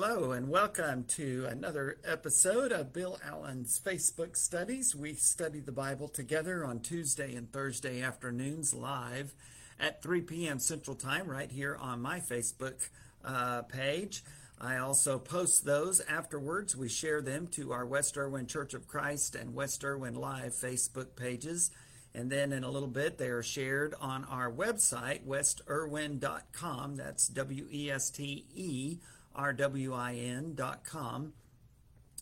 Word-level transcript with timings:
Hello, 0.00 0.30
and 0.30 0.48
welcome 0.48 1.02
to 1.08 1.48
another 1.50 1.98
episode 2.04 2.70
of 2.70 2.92
Bill 2.92 3.18
Allen's 3.28 3.80
Facebook 3.84 4.36
Studies. 4.36 4.94
We 4.94 5.14
study 5.14 5.58
the 5.58 5.72
Bible 5.72 6.06
together 6.06 6.64
on 6.64 6.78
Tuesday 6.78 7.34
and 7.34 7.52
Thursday 7.52 8.00
afternoons 8.00 8.72
live 8.72 9.34
at 9.80 10.00
3 10.00 10.20
p.m. 10.20 10.60
Central 10.60 10.94
Time, 10.94 11.26
right 11.26 11.50
here 11.50 11.74
on 11.74 12.00
my 12.00 12.20
Facebook 12.20 12.90
uh, 13.24 13.62
page. 13.62 14.22
I 14.60 14.76
also 14.76 15.18
post 15.18 15.64
those 15.64 16.00
afterwards. 16.02 16.76
We 16.76 16.88
share 16.88 17.20
them 17.20 17.48
to 17.48 17.72
our 17.72 17.84
West 17.84 18.16
Erwin 18.16 18.46
Church 18.46 18.74
of 18.74 18.86
Christ 18.86 19.34
and 19.34 19.52
West 19.52 19.82
Erwin 19.82 20.14
Live 20.14 20.52
Facebook 20.52 21.16
pages. 21.16 21.72
And 22.14 22.30
then 22.30 22.52
in 22.52 22.62
a 22.62 22.70
little 22.70 22.88
bit, 22.88 23.18
they 23.18 23.30
are 23.30 23.42
shared 23.42 23.96
on 24.00 24.24
our 24.26 24.48
website, 24.48 25.26
westerwin.com. 25.26 26.94
That's 26.94 27.26
W 27.26 27.66
E 27.68 27.90
S 27.90 28.10
T 28.10 28.44
E 28.54 28.98
rwin.com. 29.38 31.32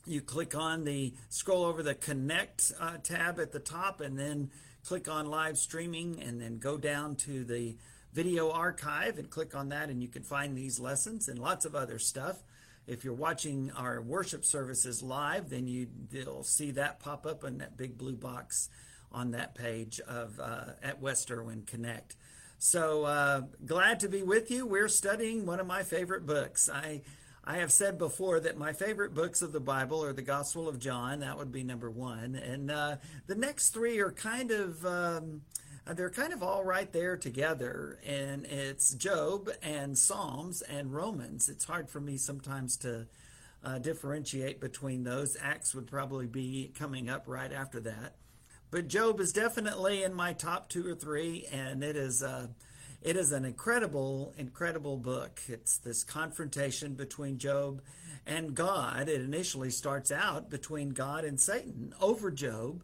You 0.07 0.21
click 0.21 0.55
on 0.55 0.85
the 0.85 1.15
scroll 1.29 1.65
over 1.65 1.83
the 1.83 1.95
connect 1.95 2.73
uh, 2.79 2.99
tab 3.03 3.41
at 3.41 3.51
the 3.51 3.59
top 3.59 4.01
and 4.01 4.17
then 4.19 4.51
click 4.85 5.09
on 5.09 5.27
live 5.27 5.59
streaming 5.59 6.23
and 6.23 6.41
then 6.41 6.59
go 6.59 6.77
down 6.77 7.17
to 7.17 7.45
the 7.45 7.77
video 8.13 8.51
archive 8.51 9.19
and 9.19 9.29
click 9.29 9.55
on 9.55 9.71
that 9.71 9.91
and 9.91 10.01
you 10.01 10.09
can 10.09 10.23
find 10.23 10.57
these 10.57 10.79
lessons 10.79 11.29
and 11.29 11.39
lots 11.39 11.65
of 11.65 11.75
other 11.75 11.99
stuff. 11.99 12.45
If 12.87 13.05
you're 13.05 13.15
watching 13.15 13.73
our 13.77 14.01
worship 14.01 14.45
services 14.45 15.03
live, 15.03 15.51
then 15.51 15.67
you, 15.67 15.89
will 16.25 16.45
see 16.45 16.71
that 16.73 17.01
pop 17.01 17.27
up 17.27 17.43
in 17.43 17.59
that 17.59 17.77
big 17.77 17.99
blue 17.99 18.15
box 18.15 18.69
on 19.11 19.33
that 19.33 19.57
page 19.57 19.99
of 20.01 20.39
uh, 20.39 20.67
at 20.83 21.01
West 21.01 21.31
Erwin 21.33 21.63
Connect. 21.67 22.15
So 22.59 23.05
uh, 23.05 23.43
glad 23.65 24.01
to 24.01 24.09
be 24.09 24.23
with 24.23 24.51
you. 24.51 24.67
We're 24.67 24.89
studying 24.89 25.47
one 25.47 25.61
of 25.61 25.67
my 25.67 25.83
favorite 25.83 26.27
books. 26.27 26.71
I 26.73 27.03
I 27.45 27.59
have 27.59 27.71
said 27.71 27.97
before 27.97 28.41
that 28.41 28.59
my 28.59 28.73
favorite 28.73 29.15
books 29.15 29.41
of 29.41 29.53
the 29.53 29.61
Bible 29.61 30.03
are 30.03 30.13
the 30.13 30.23
Gospel 30.23 30.69
of 30.69 30.81
John. 30.81 31.21
That 31.21 31.39
would 31.39 31.53
be 31.53 31.63
number 31.63 31.91
one, 31.91 32.35
and 32.35 32.71
uh, 32.71 32.97
the 33.27 33.37
next 33.37 33.71
three 33.71 33.99
are 34.01 34.13
kind 34.13 34.51
of. 34.51 34.85
Um, 34.85 35.43
they're 35.95 36.11
kind 36.11 36.33
of 36.33 36.43
all 36.43 36.65
right 36.65 36.93
there 36.93 37.17
together, 37.17 38.01
and 38.05 38.45
it's 38.47 38.93
Job 38.95 39.49
and 39.63 39.97
Psalms 39.97 40.61
and 40.63 40.93
Romans. 40.93 41.49
It's 41.49 41.65
hard 41.65 41.89
for 41.89 42.01
me 42.01 42.17
sometimes 42.17 42.77
to 42.79 43.07
uh, 43.65 43.79
differentiate 43.79 44.61
between 44.61 45.05
those. 45.05 45.37
Acts 45.41 45.77
would 45.77 45.87
probably 45.87 46.27
be 46.27 46.73
coming 46.77 47.09
up 47.09 47.29
right 47.29 47.53
after 47.53 47.79
that. 47.81 48.17
But 48.77 48.89
Job 48.89 49.21
is 49.21 49.33
definitely 49.33 50.03
in 50.03 50.13
my 50.13 50.35
top 50.35 50.69
two 50.69 50.87
or 50.87 50.95
three, 50.95 51.47
and 51.51 51.83
it 51.83 51.97
is 51.97 52.23
uh, 52.23 52.49
it 53.01 53.17
is 53.17 53.33
an 53.33 53.47
incredible, 53.47 54.35
incredible 54.37 54.99
book. 54.99 55.41
It's 55.49 55.79
this 55.79 56.05
confrontation 56.05 56.93
between 56.93 57.39
Job 57.39 57.81
and 58.27 58.55
God. 58.55 59.09
It 59.09 59.23
initially 59.23 59.71
starts 59.71 60.13
out 60.13 60.51
between 60.51 60.91
God 60.91 61.25
and 61.25 61.41
Satan 61.41 61.95
over 62.03 62.31
Job, 62.31 62.83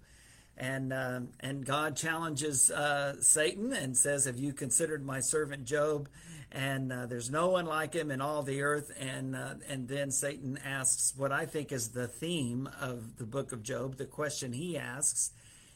and 0.56 0.94
uh, 0.94 1.20
and 1.40 1.66
God 1.66 1.94
challenges 1.94 2.70
uh, 2.70 3.20
Satan 3.20 3.74
and 3.74 3.94
says, 3.94 4.24
"Have 4.24 4.38
you 4.38 4.54
considered 4.54 5.04
my 5.04 5.20
servant 5.20 5.66
Job?" 5.66 6.08
And 6.50 6.90
uh, 6.90 7.04
there's 7.04 7.30
no 7.30 7.50
one 7.50 7.66
like 7.66 7.92
him 7.92 8.10
in 8.10 8.22
all 8.22 8.42
the 8.42 8.62
earth. 8.62 8.90
And 8.98 9.36
uh, 9.36 9.56
and 9.68 9.88
then 9.88 10.10
Satan 10.10 10.58
asks 10.64 11.12
what 11.14 11.32
I 11.32 11.44
think 11.44 11.70
is 11.70 11.90
the 11.90 12.08
theme 12.08 12.66
of 12.80 13.18
the 13.18 13.26
book 13.26 13.52
of 13.52 13.62
Job. 13.62 13.98
The 13.98 14.06
question 14.06 14.54
he 14.54 14.78
asks 14.78 15.32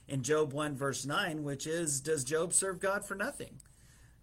in 0.09 0.23
Job 0.23 0.53
1, 0.53 0.77
verse 0.77 1.05
9, 1.05 1.43
which 1.43 1.67
is 1.67 2.01
Does 2.01 2.25
Job 2.25 2.53
serve 2.53 2.81
God 2.81 3.05
for 3.05 3.15
nothing? 3.15 3.61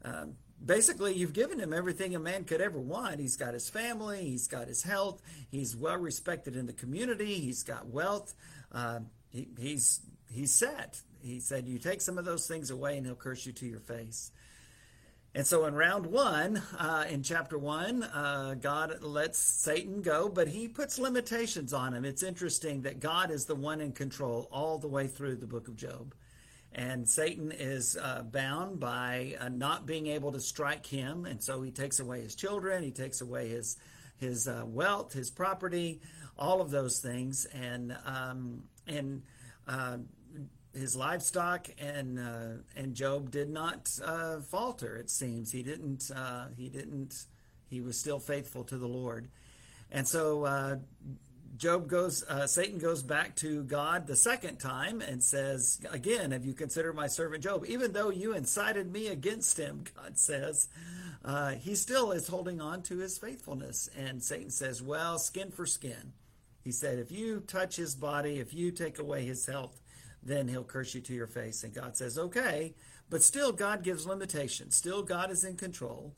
Um, 0.04 0.36
basically, 0.64 1.14
you've 1.14 1.34
given 1.34 1.60
him 1.60 1.74
everything 1.74 2.16
a 2.16 2.20
man 2.20 2.44
could 2.44 2.62
ever 2.62 2.80
want. 2.80 3.20
He's 3.20 3.36
got 3.36 3.54
his 3.54 3.70
family, 3.70 4.24
he's 4.24 4.48
got 4.48 4.68
his 4.68 4.84
health, 4.84 5.22
he's 5.50 5.76
well 5.76 5.98
respected 5.98 6.56
in 6.56 6.66
the 6.66 6.74
community, 6.74 7.36
he's 7.36 7.64
got 7.64 7.88
wealth, 7.88 8.34
uh, 8.72 9.00
he, 9.30 9.48
he's, 9.60 10.02
he's 10.32 10.54
set. 10.54 11.02
He 11.22 11.40
said, 11.40 11.68
You 11.68 11.80
take 11.80 12.02
some 12.02 12.18
of 12.18 12.26
those 12.26 12.48
things 12.48 12.70
away, 12.70 12.98
and 12.98 13.06
he'll 13.06 13.16
curse 13.16 13.46
you 13.46 13.54
to 13.54 13.66
your 13.66 13.80
face. 13.80 14.32
And 15.36 15.48
so 15.48 15.66
in 15.66 15.74
round 15.74 16.06
one, 16.06 16.62
uh, 16.78 17.06
in 17.10 17.24
chapter 17.24 17.58
one, 17.58 18.04
uh, 18.04 18.56
God 18.62 19.02
lets 19.02 19.40
Satan 19.40 20.04
go, 20.04 20.30
but 20.30 20.48
he 20.48 20.68
puts 20.68 21.00
limitations 21.00 21.74
on 21.74 21.94
him. 21.94 22.06
It's 22.06 22.22
interesting 22.22 22.84
that 22.84 23.00
God 23.00 23.32
is 23.32 23.46
the 23.46 23.56
one 23.56 23.82
in 23.82 23.94
control 23.94 24.48
all 24.52 24.78
the 24.78 24.88
way 24.88 25.08
through 25.08 25.38
the 25.38 25.48
book 25.48 25.68
of 25.68 25.76
Job. 25.76 26.14
And 26.72 27.10
Satan 27.10 27.52
is 27.52 27.98
uh, 28.00 28.24
bound 28.24 28.80
by 28.80 29.36
uh, 29.40 29.50
not 29.50 29.88
being 29.88 30.08
able 30.08 30.32
to 30.34 30.40
strike 30.40 30.86
him. 30.86 31.26
And 31.26 31.42
so 31.42 31.64
he 31.64 31.72
takes 31.72 32.00
away 32.00 32.22
his 32.22 32.36
children, 32.36 32.84
he 32.84 32.92
takes 32.92 33.22
away 33.22 33.50
his, 33.50 33.78
his 34.18 34.48
uh, 34.48 34.64
wealth, 34.68 35.14
his 35.14 35.32
property, 35.32 36.00
all 36.38 36.62
of 36.62 36.70
those 36.70 37.00
things. 37.00 37.46
And, 37.46 37.96
um, 38.06 38.64
and, 38.88 39.24
uh, 39.68 39.98
his 40.74 40.96
livestock 40.96 41.68
and 41.78 42.20
uh, 42.20 42.62
and 42.76 42.96
Job 42.96 43.32
did 43.32 43.50
not 43.50 43.90
uh, 44.04 44.40
falter. 44.42 44.96
It 44.96 45.10
seems 45.10 45.52
he 45.52 45.64
didn't 45.64 46.10
uh, 46.16 46.48
he 46.56 46.70
didn't 46.70 47.26
he 47.70 47.82
was 47.82 47.98
still 47.98 48.20
faithful 48.20 48.64
to 48.66 48.78
the 48.78 48.88
Lord, 48.88 49.30
and 49.92 50.08
so 50.08 50.46
uh, 50.46 50.76
Job 51.58 51.88
goes 51.88 52.24
uh, 52.24 52.48
Satan 52.48 52.80
goes 52.80 53.04
back 53.04 53.36
to 53.38 53.64
God 53.64 54.08
the 54.08 54.16
second 54.16 54.58
time 54.58 55.02
and 55.02 55.24
says 55.24 55.80
again, 55.92 56.32
Have 56.32 56.46
you 56.46 56.54
considered 56.54 56.94
my 56.96 57.08
servant 57.08 57.44
Job? 57.44 57.66
Even 57.68 57.94
though 57.94 58.10
you 58.10 58.34
incited 58.34 58.92
me 58.92 59.08
against 59.08 59.58
him, 59.58 59.84
God 59.96 60.18
says. 60.18 60.68
Uh, 61.26 61.52
he 61.52 61.74
still 61.74 62.12
is 62.12 62.28
holding 62.28 62.60
on 62.60 62.82
to 62.82 62.98
his 62.98 63.18
faithfulness. 63.18 63.90
And 63.98 64.22
Satan 64.22 64.50
says, 64.50 64.82
Well, 64.82 65.18
skin 65.20 65.52
for 65.52 65.66
skin. 65.66 66.12
He 66.64 66.72
said, 66.72 67.00
If 67.00 67.12
you 67.12 67.40
touch 67.40 67.76
his 67.76 67.96
body, 67.96 68.40
if 68.40 68.54
you 68.54 68.72
take 68.72 69.00
away 69.00 69.24
his 69.24 69.46
health, 69.46 69.80
then 70.26 70.48
he'll 70.48 70.64
curse 70.64 70.96
you 70.96 71.02
to 71.02 71.14
your 71.14 71.28
face. 71.28 71.64
And 71.64 71.74
God 71.74 71.98
says, 71.98 72.18
okay. 72.18 72.74
But 73.10 73.24
still, 73.24 73.52
God 73.52 73.84
gives 73.84 74.08
limitations. 74.08 74.76
Still, 74.76 75.04
God 75.04 75.32
is 75.32 75.44
in 75.44 75.58
control. 75.58 76.16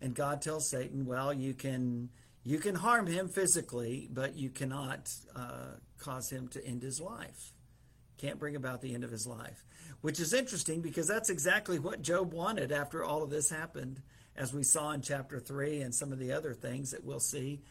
And 0.00 0.14
God 0.14 0.42
tells 0.42 0.68
Satan, 0.68 1.06
well, 1.06 1.32
you 1.32 1.54
can 1.54 2.10
you 2.44 2.58
can 2.58 2.76
harm 2.76 3.08
him 3.08 3.28
physically, 3.28 4.08
but 4.12 4.36
you 4.36 4.50
cannot 4.50 5.12
uh, 5.34 5.78
cause 5.98 6.30
him 6.30 6.46
to 6.48 6.64
end 6.64 6.80
his 6.80 7.00
life. 7.00 7.52
Can't 8.18 8.38
bring 8.38 8.54
about 8.54 8.82
the 8.82 8.94
end 8.94 9.02
of 9.02 9.10
his 9.10 9.26
life. 9.26 9.64
Which 10.00 10.20
is 10.20 10.32
interesting 10.32 10.80
because 10.80 11.08
that's 11.08 11.28
exactly 11.28 11.80
what 11.80 12.02
Job 12.02 12.32
wanted 12.32 12.70
after 12.70 13.02
all 13.02 13.24
of 13.24 13.30
this 13.30 13.50
happened, 13.50 14.00
as 14.36 14.54
we 14.54 14.62
saw 14.62 14.92
in 14.92 15.00
chapter 15.00 15.40
3 15.40 15.80
and 15.80 15.92
some 15.92 16.12
of 16.12 16.20
the 16.20 16.30
other 16.30 16.54
things 16.54 16.92
that 16.92 17.04
we'll 17.04 17.18
see. 17.18 17.62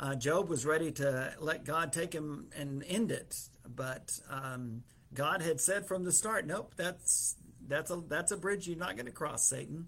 Uh, 0.00 0.16
Job 0.16 0.48
was 0.48 0.66
ready 0.66 0.90
to 0.90 1.32
let 1.38 1.64
God 1.64 1.92
take 1.92 2.12
him 2.12 2.48
and 2.56 2.82
end 2.88 3.12
it, 3.12 3.36
but 3.76 4.18
um, 4.28 4.82
God 5.14 5.42
had 5.42 5.60
said 5.60 5.86
from 5.86 6.04
the 6.04 6.12
start, 6.12 6.46
nope, 6.46 6.72
that's 6.76 7.36
that's 7.66 7.90
a 7.90 8.02
that's 8.08 8.32
a 8.32 8.36
bridge 8.36 8.66
you're 8.68 8.76
not 8.76 8.96
going 8.96 9.06
to 9.06 9.12
cross, 9.12 9.46
Satan. 9.46 9.86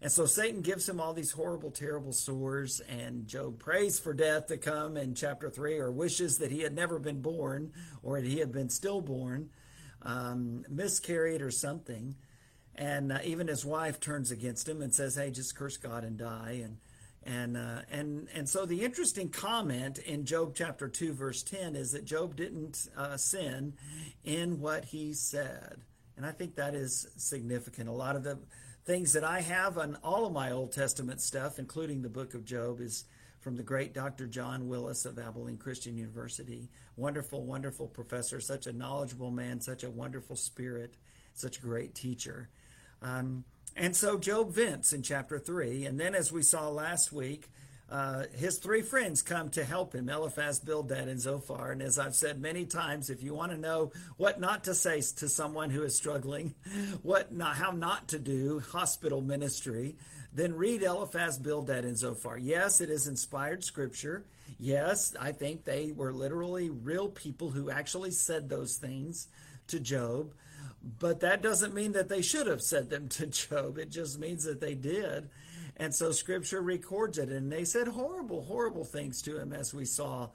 And 0.00 0.10
so 0.10 0.26
Satan 0.26 0.62
gives 0.62 0.88
him 0.88 1.00
all 1.00 1.12
these 1.12 1.30
horrible, 1.30 1.70
terrible 1.70 2.12
sores, 2.12 2.80
and 2.88 3.28
Job 3.28 3.60
prays 3.60 4.00
for 4.00 4.12
death 4.12 4.48
to 4.48 4.56
come 4.56 4.96
in 4.96 5.14
chapter 5.14 5.48
three, 5.48 5.78
or 5.78 5.92
wishes 5.92 6.38
that 6.38 6.50
he 6.50 6.62
had 6.62 6.74
never 6.74 6.98
been 6.98 7.22
born, 7.22 7.72
or 8.02 8.20
that 8.20 8.26
he 8.26 8.40
had 8.40 8.50
been 8.50 8.68
stillborn, 8.68 9.50
um, 10.02 10.64
miscarried, 10.68 11.40
or 11.40 11.52
something. 11.52 12.16
And 12.74 13.12
uh, 13.12 13.18
even 13.24 13.46
his 13.46 13.64
wife 13.64 14.00
turns 14.00 14.32
against 14.32 14.68
him 14.68 14.82
and 14.82 14.92
says, 14.92 15.14
"Hey, 15.14 15.30
just 15.30 15.54
curse 15.54 15.76
God 15.76 16.02
and 16.02 16.16
die." 16.18 16.62
And 16.64 16.78
and 17.24 17.56
uh, 17.56 17.80
and 17.90 18.28
and 18.34 18.48
so 18.48 18.66
the 18.66 18.84
interesting 18.84 19.28
comment 19.28 19.98
in 19.98 20.24
Job 20.24 20.54
chapter 20.54 20.88
two 20.88 21.12
verse 21.12 21.42
ten 21.42 21.76
is 21.76 21.92
that 21.92 22.04
Job 22.04 22.36
didn't 22.36 22.88
uh, 22.96 23.16
sin 23.16 23.74
in 24.24 24.60
what 24.60 24.84
he 24.84 25.12
said, 25.14 25.82
and 26.16 26.26
I 26.26 26.32
think 26.32 26.56
that 26.56 26.74
is 26.74 27.06
significant. 27.16 27.88
A 27.88 27.92
lot 27.92 28.16
of 28.16 28.24
the 28.24 28.38
things 28.84 29.12
that 29.12 29.24
I 29.24 29.40
have 29.40 29.78
on 29.78 29.96
all 30.02 30.26
of 30.26 30.32
my 30.32 30.50
Old 30.50 30.72
Testament 30.72 31.20
stuff, 31.20 31.58
including 31.58 32.02
the 32.02 32.08
book 32.08 32.34
of 32.34 32.44
Job, 32.44 32.80
is 32.80 33.04
from 33.40 33.56
the 33.56 33.62
great 33.62 33.92
Dr. 33.92 34.26
John 34.26 34.68
Willis 34.68 35.04
of 35.04 35.18
Abilene 35.18 35.56
Christian 35.56 35.96
University. 35.96 36.68
Wonderful, 36.96 37.44
wonderful 37.44 37.88
professor, 37.88 38.40
such 38.40 38.66
a 38.66 38.72
knowledgeable 38.72 39.30
man, 39.30 39.60
such 39.60 39.82
a 39.84 39.90
wonderful 39.90 40.36
spirit, 40.36 40.96
such 41.34 41.58
a 41.58 41.60
great 41.60 41.94
teacher. 41.94 42.48
Um, 43.02 43.44
and 43.76 43.96
so 43.96 44.18
Job 44.18 44.52
vents 44.52 44.92
in 44.92 45.02
chapter 45.02 45.38
3. 45.38 45.86
And 45.86 45.98
then, 45.98 46.14
as 46.14 46.30
we 46.32 46.42
saw 46.42 46.68
last 46.68 47.12
week, 47.12 47.48
uh, 47.92 48.24
his 48.34 48.56
three 48.56 48.80
friends 48.80 49.20
come 49.20 49.50
to 49.50 49.64
help 49.64 49.94
him 49.94 50.08
Eliphaz, 50.08 50.60
Bildad, 50.60 51.08
and 51.08 51.20
Zophar. 51.20 51.72
And 51.72 51.82
as 51.82 51.98
I've 51.98 52.14
said 52.14 52.40
many 52.40 52.64
times, 52.64 53.10
if 53.10 53.22
you 53.22 53.34
want 53.34 53.52
to 53.52 53.58
know 53.58 53.92
what 54.16 54.40
not 54.40 54.64
to 54.64 54.74
say 54.74 55.02
to 55.02 55.28
someone 55.28 55.68
who 55.68 55.82
is 55.82 55.94
struggling, 55.94 56.54
what 57.02 57.32
not, 57.32 57.56
how 57.56 57.70
not 57.70 58.08
to 58.08 58.18
do 58.18 58.60
hospital 58.60 59.20
ministry, 59.20 59.96
then 60.32 60.54
read 60.54 60.82
Eliphaz, 60.82 61.38
Bildad, 61.38 61.84
and 61.84 61.98
Zophar. 61.98 62.38
Yes, 62.38 62.80
it 62.80 62.88
is 62.88 63.06
inspired 63.06 63.62
scripture. 63.62 64.24
Yes, 64.58 65.14
I 65.20 65.32
think 65.32 65.64
they 65.64 65.92
were 65.92 66.14
literally 66.14 66.70
real 66.70 67.08
people 67.08 67.50
who 67.50 67.70
actually 67.70 68.12
said 68.12 68.48
those 68.48 68.76
things 68.76 69.28
to 69.66 69.78
Job. 69.78 70.32
But 70.98 71.20
that 71.20 71.42
doesn't 71.42 71.74
mean 71.74 71.92
that 71.92 72.08
they 72.08 72.22
should 72.22 72.46
have 72.46 72.62
said 72.62 72.90
them 72.90 73.08
to 73.10 73.26
Job. 73.28 73.78
It 73.78 73.90
just 73.90 74.18
means 74.18 74.44
that 74.44 74.60
they 74.60 74.74
did. 74.74 75.30
And 75.76 75.94
so 75.94 76.12
scripture 76.12 76.60
records 76.60 77.18
it. 77.18 77.30
And 77.30 77.50
they 77.50 77.64
said 77.64 77.88
horrible, 77.88 78.42
horrible 78.42 78.84
things 78.84 79.22
to 79.22 79.38
him, 79.38 79.52
as 79.52 79.72
we 79.72 79.84
saw 79.84 80.28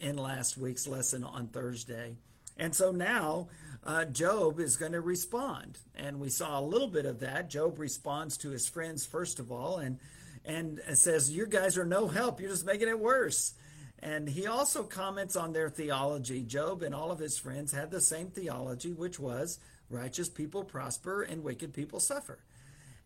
in 0.00 0.16
last 0.16 0.56
week's 0.56 0.86
lesson 0.86 1.24
on 1.24 1.48
Thursday. 1.48 2.16
And 2.56 2.74
so 2.74 2.92
now 2.92 3.48
uh, 3.84 4.04
Job 4.04 4.60
is 4.60 4.76
going 4.76 4.92
to 4.92 5.00
respond. 5.00 5.78
And 5.94 6.20
we 6.20 6.28
saw 6.28 6.60
a 6.60 6.62
little 6.62 6.88
bit 6.88 7.06
of 7.06 7.20
that. 7.20 7.50
Job 7.50 7.78
responds 7.78 8.36
to 8.38 8.50
his 8.50 8.68
friends, 8.68 9.06
first 9.06 9.38
of 9.38 9.50
all, 9.50 9.78
and, 9.78 9.98
and 10.44 10.80
says, 10.94 11.30
You 11.30 11.46
guys 11.46 11.78
are 11.78 11.86
no 11.86 12.06
help. 12.06 12.40
You're 12.40 12.50
just 12.50 12.66
making 12.66 12.88
it 12.88 13.00
worse. 13.00 13.54
And 14.02 14.28
he 14.28 14.46
also 14.46 14.82
comments 14.82 15.36
on 15.36 15.52
their 15.52 15.68
theology. 15.68 16.42
Job 16.42 16.82
and 16.82 16.94
all 16.94 17.10
of 17.10 17.18
his 17.18 17.38
friends 17.38 17.72
had 17.72 17.90
the 17.90 18.00
same 18.00 18.28
theology, 18.28 18.92
which 18.92 19.18
was 19.18 19.58
righteous 19.90 20.28
people 20.28 20.64
prosper 20.64 21.22
and 21.22 21.42
wicked 21.42 21.74
people 21.74 22.00
suffer. 22.00 22.38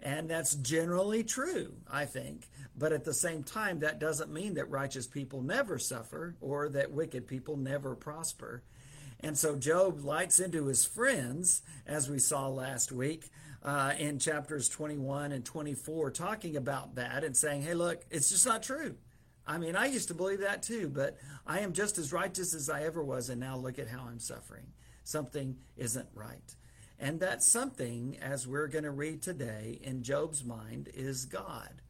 And 0.00 0.28
that's 0.28 0.54
generally 0.54 1.24
true, 1.24 1.74
I 1.90 2.04
think. 2.04 2.46
But 2.76 2.92
at 2.92 3.04
the 3.04 3.14
same 3.14 3.42
time, 3.42 3.80
that 3.80 3.98
doesn't 3.98 4.32
mean 4.32 4.54
that 4.54 4.70
righteous 4.70 5.06
people 5.06 5.40
never 5.40 5.78
suffer 5.78 6.36
or 6.40 6.68
that 6.70 6.92
wicked 6.92 7.26
people 7.26 7.56
never 7.56 7.94
prosper. 7.94 8.62
And 9.20 9.38
so 9.38 9.56
Job 9.56 10.04
lights 10.04 10.40
into 10.40 10.66
his 10.66 10.84
friends, 10.84 11.62
as 11.86 12.10
we 12.10 12.18
saw 12.18 12.48
last 12.48 12.92
week 12.92 13.30
uh, 13.62 13.92
in 13.98 14.18
chapters 14.18 14.68
21 14.68 15.32
and 15.32 15.44
24, 15.44 16.10
talking 16.10 16.56
about 16.56 16.96
that 16.96 17.24
and 17.24 17.34
saying, 17.34 17.62
hey, 17.62 17.74
look, 17.74 18.04
it's 18.10 18.28
just 18.28 18.46
not 18.46 18.62
true. 18.62 18.96
I 19.46 19.58
mean, 19.58 19.76
I 19.76 19.86
used 19.86 20.08
to 20.08 20.14
believe 20.14 20.40
that 20.40 20.62
too, 20.62 20.88
but 20.88 21.16
I 21.46 21.60
am 21.60 21.72
just 21.72 21.98
as 21.98 22.12
righteous 22.12 22.54
as 22.54 22.68
I 22.68 22.84
ever 22.84 23.02
was, 23.02 23.30
and 23.30 23.40
now 23.40 23.56
look 23.56 23.78
at 23.78 23.88
how 23.88 24.04
I'm 24.08 24.18
suffering. 24.18 24.66
Something 25.02 25.56
isn't 25.76 26.08
right. 26.14 26.54
And 26.98 27.20
that 27.20 27.42
something, 27.42 28.16
as 28.20 28.46
we're 28.46 28.68
going 28.68 28.84
to 28.84 28.90
read 28.90 29.22
today 29.22 29.80
in 29.82 30.02
Job's 30.02 30.44
mind, 30.44 30.88
is 30.94 31.24
God 31.24 31.82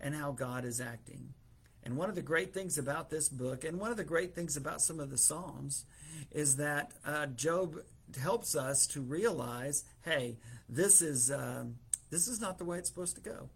and 0.00 0.14
how 0.14 0.32
God 0.32 0.64
is 0.64 0.80
acting. 0.80 1.34
And 1.82 1.96
one 1.96 2.08
of 2.08 2.14
the 2.14 2.22
great 2.22 2.52
things 2.52 2.76
about 2.76 3.10
this 3.10 3.28
book, 3.28 3.64
and 3.64 3.78
one 3.78 3.90
of 3.90 3.96
the 3.96 4.04
great 4.04 4.34
things 4.34 4.56
about 4.56 4.80
some 4.80 5.00
of 5.00 5.10
the 5.10 5.18
Psalms, 5.18 5.84
is 6.30 6.56
that 6.56 6.92
uh, 7.04 7.26
Job 7.26 7.76
helps 8.20 8.56
us 8.56 8.86
to 8.88 9.00
realize, 9.00 9.84
hey, 10.02 10.38
this 10.68 11.02
is 11.02 11.30
um, 11.30 11.76
this 12.10 12.26
is 12.26 12.40
not 12.40 12.58
the 12.58 12.64
way 12.64 12.78
it's 12.78 12.88
supposed 12.88 13.14
to 13.16 13.20
go. 13.20 13.48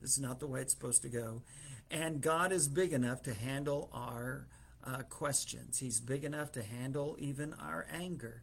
This 0.00 0.12
is 0.12 0.20
not 0.20 0.40
the 0.40 0.46
way 0.46 0.60
it's 0.60 0.72
supposed 0.72 1.02
to 1.02 1.08
go. 1.08 1.42
And 1.90 2.20
God 2.20 2.52
is 2.52 2.68
big 2.68 2.92
enough 2.92 3.22
to 3.22 3.34
handle 3.34 3.90
our 3.92 4.46
uh, 4.84 5.02
questions. 5.08 5.78
He's 5.78 6.00
big 6.00 6.24
enough 6.24 6.52
to 6.52 6.62
handle 6.62 7.16
even 7.18 7.54
our 7.54 7.86
anger. 7.92 8.42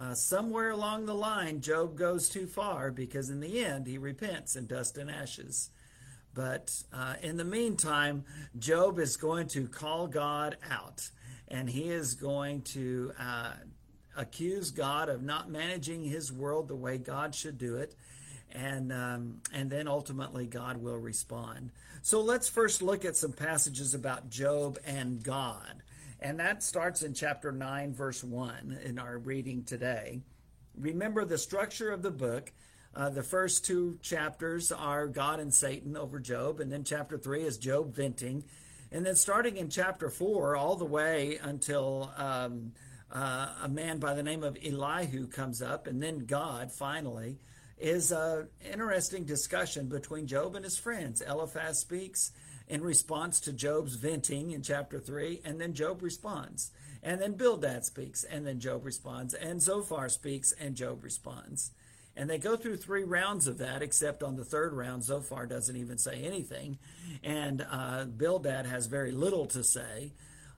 Uh, 0.00 0.14
somewhere 0.14 0.70
along 0.70 1.04
the 1.04 1.14
line, 1.14 1.60
Job 1.60 1.94
goes 1.94 2.30
too 2.30 2.46
far 2.46 2.90
because 2.90 3.28
in 3.28 3.40
the 3.40 3.62
end, 3.62 3.86
he 3.86 3.98
repents 3.98 4.56
in 4.56 4.66
dust 4.66 4.96
and 4.96 5.10
ashes. 5.10 5.70
But 6.32 6.82
uh, 6.90 7.16
in 7.22 7.36
the 7.36 7.44
meantime, 7.44 8.24
Job 8.58 8.98
is 8.98 9.18
going 9.18 9.48
to 9.48 9.68
call 9.68 10.06
God 10.06 10.56
out 10.70 11.10
and 11.48 11.68
he 11.68 11.90
is 11.90 12.14
going 12.14 12.62
to 12.62 13.12
uh, 13.18 13.52
accuse 14.16 14.70
God 14.70 15.10
of 15.10 15.22
not 15.22 15.50
managing 15.50 16.04
his 16.04 16.32
world 16.32 16.68
the 16.68 16.76
way 16.76 16.96
God 16.96 17.34
should 17.34 17.58
do 17.58 17.76
it. 17.76 17.94
And, 18.52 18.92
um, 18.92 19.42
and 19.52 19.70
then 19.70 19.86
ultimately, 19.86 20.46
God 20.46 20.78
will 20.78 20.96
respond. 20.96 21.70
So 22.02 22.20
let's 22.20 22.48
first 22.48 22.82
look 22.82 23.04
at 23.04 23.16
some 23.16 23.32
passages 23.32 23.94
about 23.94 24.30
Job 24.30 24.78
and 24.84 25.22
God. 25.22 25.82
And 26.22 26.38
that 26.38 26.62
starts 26.62 27.02
in 27.02 27.14
chapter 27.14 27.50
9, 27.50 27.94
verse 27.94 28.22
1 28.22 28.78
in 28.84 28.98
our 28.98 29.18
reading 29.18 29.64
today. 29.64 30.20
Remember 30.76 31.24
the 31.24 31.38
structure 31.38 31.90
of 31.90 32.02
the 32.02 32.10
book. 32.10 32.52
Uh, 32.94 33.08
the 33.08 33.22
first 33.22 33.64
two 33.64 33.98
chapters 34.02 34.70
are 34.70 35.06
God 35.06 35.40
and 35.40 35.54
Satan 35.54 35.96
over 35.96 36.18
Job, 36.18 36.60
and 36.60 36.70
then 36.70 36.84
chapter 36.84 37.16
3 37.16 37.44
is 37.44 37.56
Job 37.56 37.94
venting. 37.94 38.44
And 38.92 39.06
then 39.06 39.16
starting 39.16 39.56
in 39.56 39.70
chapter 39.70 40.10
4, 40.10 40.56
all 40.56 40.76
the 40.76 40.84
way 40.84 41.38
until 41.42 42.12
um, 42.16 42.72
uh, 43.10 43.54
a 43.62 43.68
man 43.68 43.98
by 43.98 44.14
the 44.14 44.22
name 44.22 44.42
of 44.42 44.58
Elihu 44.62 45.26
comes 45.26 45.62
up, 45.62 45.86
and 45.86 46.02
then 46.02 46.26
God 46.26 46.70
finally, 46.70 47.38
is 47.78 48.12
an 48.12 48.48
interesting 48.70 49.24
discussion 49.24 49.88
between 49.88 50.26
Job 50.26 50.54
and 50.54 50.64
his 50.64 50.76
friends. 50.76 51.22
Eliphaz 51.22 51.78
speaks, 51.78 52.32
in 52.70 52.82
response 52.82 53.40
to 53.40 53.52
Job's 53.52 53.96
venting 53.96 54.52
in 54.52 54.62
chapter 54.62 55.00
3, 55.00 55.40
and 55.44 55.60
then 55.60 55.74
Job 55.74 56.02
responds. 56.02 56.70
And 57.02 57.20
then 57.20 57.32
Bildad 57.32 57.84
speaks, 57.84 58.22
and 58.22 58.46
then 58.46 58.60
Job 58.60 58.84
responds. 58.84 59.34
And 59.34 59.60
Zophar 59.60 60.08
speaks, 60.08 60.52
and 60.52 60.76
Job 60.76 61.02
responds. 61.02 61.72
And 62.16 62.30
they 62.30 62.38
go 62.38 62.56
through 62.56 62.76
three 62.76 63.02
rounds 63.02 63.48
of 63.48 63.58
that, 63.58 63.82
except 63.82 64.22
on 64.22 64.36
the 64.36 64.44
third 64.44 64.72
round, 64.72 65.02
Zophar 65.02 65.46
doesn't 65.46 65.74
even 65.74 65.98
say 65.98 66.22
anything. 66.22 66.78
And 67.24 67.66
uh, 67.68 68.04
Bildad 68.04 68.66
has 68.66 68.86
very 68.86 69.10
little 69.10 69.46
to 69.46 69.64
say. 69.64 70.12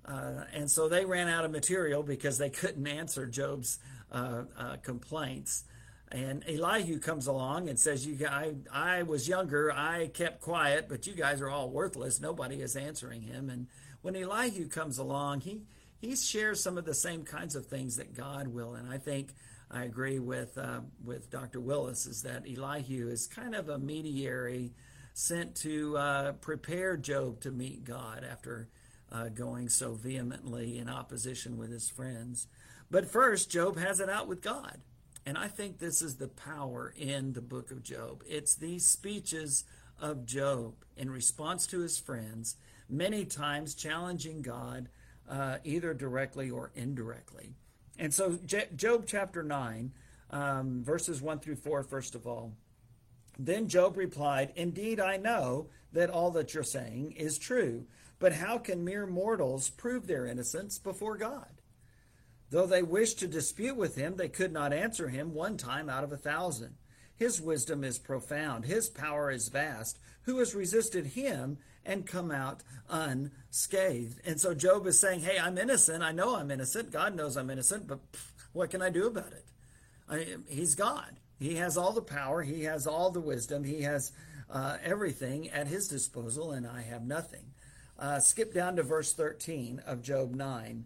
Uh, 0.04 0.44
and 0.52 0.70
so 0.70 0.90
they 0.90 1.06
ran 1.06 1.28
out 1.28 1.46
of 1.46 1.50
material 1.50 2.02
because 2.02 2.36
they 2.36 2.50
couldn't 2.50 2.86
answer 2.86 3.26
Job's 3.26 3.78
uh, 4.10 4.42
uh 4.58 4.76
complaints. 4.82 5.64
And 6.12 6.44
Elihu 6.46 6.98
comes 6.98 7.26
along 7.26 7.70
and 7.70 7.80
says, 7.80 8.06
"You 8.06 8.14
guys, 8.14 8.54
I 8.70 9.02
was 9.02 9.26
younger. 9.26 9.72
I 9.72 10.08
kept 10.08 10.42
quiet, 10.42 10.86
but 10.88 11.06
you 11.06 11.14
guys 11.14 11.40
are 11.40 11.48
all 11.48 11.70
worthless. 11.70 12.20
Nobody 12.20 12.60
is 12.60 12.76
answering 12.76 13.22
him." 13.22 13.48
And 13.48 13.66
when 14.02 14.14
Elihu 14.14 14.68
comes 14.68 14.98
along, 14.98 15.40
he 15.40 15.62
he 15.98 16.14
shares 16.14 16.62
some 16.62 16.76
of 16.76 16.84
the 16.84 16.94
same 16.94 17.24
kinds 17.24 17.56
of 17.56 17.66
things 17.66 17.96
that 17.96 18.14
God 18.14 18.48
will. 18.48 18.74
And 18.74 18.92
I 18.92 18.98
think 18.98 19.32
I 19.70 19.84
agree 19.84 20.18
with 20.18 20.58
uh, 20.58 20.80
with 21.02 21.30
Dr. 21.30 21.60
Willis 21.60 22.04
is 22.04 22.22
that 22.22 22.44
Elihu 22.46 23.08
is 23.08 23.26
kind 23.26 23.54
of 23.54 23.70
a 23.70 23.78
mediary 23.78 24.74
sent 25.14 25.54
to 25.56 25.96
uh, 25.96 26.32
prepare 26.32 26.96
Job 26.98 27.40
to 27.40 27.50
meet 27.50 27.84
God 27.84 28.22
after 28.30 28.68
uh, 29.10 29.28
going 29.28 29.68
so 29.68 29.94
vehemently 29.94 30.78
in 30.78 30.88
opposition 30.88 31.56
with 31.56 31.70
his 31.70 31.88
friends. 31.88 32.48
But 32.90 33.10
first, 33.10 33.50
Job 33.50 33.78
has 33.78 34.00
it 34.00 34.10
out 34.10 34.28
with 34.28 34.42
God. 34.42 34.78
And 35.24 35.38
I 35.38 35.48
think 35.48 35.78
this 35.78 36.02
is 36.02 36.16
the 36.16 36.28
power 36.28 36.92
in 36.96 37.32
the 37.32 37.40
book 37.40 37.70
of 37.70 37.82
Job. 37.82 38.24
It's 38.28 38.54
these 38.56 38.86
speeches 38.86 39.64
of 40.00 40.26
Job 40.26 40.74
in 40.96 41.10
response 41.10 41.66
to 41.68 41.80
his 41.80 41.98
friends, 41.98 42.56
many 42.88 43.24
times 43.24 43.74
challenging 43.74 44.42
God 44.42 44.88
uh, 45.28 45.58
either 45.64 45.94
directly 45.94 46.50
or 46.50 46.72
indirectly. 46.74 47.54
And 47.98 48.12
so, 48.12 48.38
Job 48.74 49.04
chapter 49.06 49.42
9, 49.42 49.92
um, 50.30 50.82
verses 50.82 51.22
1 51.22 51.38
through 51.38 51.56
4, 51.56 51.84
first 51.84 52.14
of 52.14 52.26
all. 52.26 52.52
Then 53.38 53.68
Job 53.68 53.96
replied, 53.96 54.52
Indeed, 54.56 54.98
I 54.98 55.18
know 55.18 55.68
that 55.92 56.10
all 56.10 56.30
that 56.32 56.52
you're 56.52 56.64
saying 56.64 57.12
is 57.12 57.38
true, 57.38 57.86
but 58.18 58.32
how 58.32 58.58
can 58.58 58.84
mere 58.84 59.06
mortals 59.06 59.70
prove 59.70 60.06
their 60.06 60.26
innocence 60.26 60.78
before 60.78 61.16
God? 61.16 61.61
Though 62.52 62.66
they 62.66 62.82
wished 62.82 63.18
to 63.20 63.26
dispute 63.26 63.76
with 63.76 63.96
him, 63.96 64.16
they 64.16 64.28
could 64.28 64.52
not 64.52 64.74
answer 64.74 65.08
him 65.08 65.32
one 65.32 65.56
time 65.56 65.88
out 65.88 66.04
of 66.04 66.12
a 66.12 66.18
thousand. 66.18 66.74
His 67.16 67.40
wisdom 67.40 67.82
is 67.82 67.98
profound, 67.98 68.66
his 68.66 68.90
power 68.90 69.30
is 69.30 69.48
vast. 69.48 69.98
Who 70.24 70.38
has 70.38 70.54
resisted 70.54 71.06
him 71.06 71.56
and 71.84 72.06
come 72.06 72.30
out 72.30 72.62
unscathed? 72.90 74.20
And 74.26 74.38
so 74.38 74.52
Job 74.52 74.86
is 74.86 75.00
saying, 75.00 75.20
Hey, 75.20 75.38
I'm 75.38 75.56
innocent. 75.56 76.02
I 76.02 76.12
know 76.12 76.36
I'm 76.36 76.50
innocent. 76.50 76.92
God 76.92 77.16
knows 77.16 77.36
I'm 77.36 77.48
innocent, 77.48 77.88
but 77.88 78.00
what 78.52 78.70
can 78.70 78.82
I 78.82 78.90
do 78.90 79.06
about 79.06 79.32
it? 79.32 79.46
I, 80.06 80.26
he's 80.46 80.74
God. 80.74 81.16
He 81.38 81.54
has 81.54 81.78
all 81.78 81.92
the 81.92 82.02
power, 82.02 82.42
he 82.42 82.64
has 82.64 82.86
all 82.86 83.10
the 83.10 83.18
wisdom, 83.18 83.64
he 83.64 83.80
has 83.82 84.12
uh, 84.50 84.76
everything 84.84 85.48
at 85.48 85.68
his 85.68 85.88
disposal, 85.88 86.52
and 86.52 86.66
I 86.66 86.82
have 86.82 87.02
nothing. 87.02 87.46
Uh, 87.98 88.20
skip 88.20 88.52
down 88.52 88.76
to 88.76 88.82
verse 88.82 89.14
13 89.14 89.82
of 89.86 90.02
Job 90.02 90.34
9. 90.34 90.84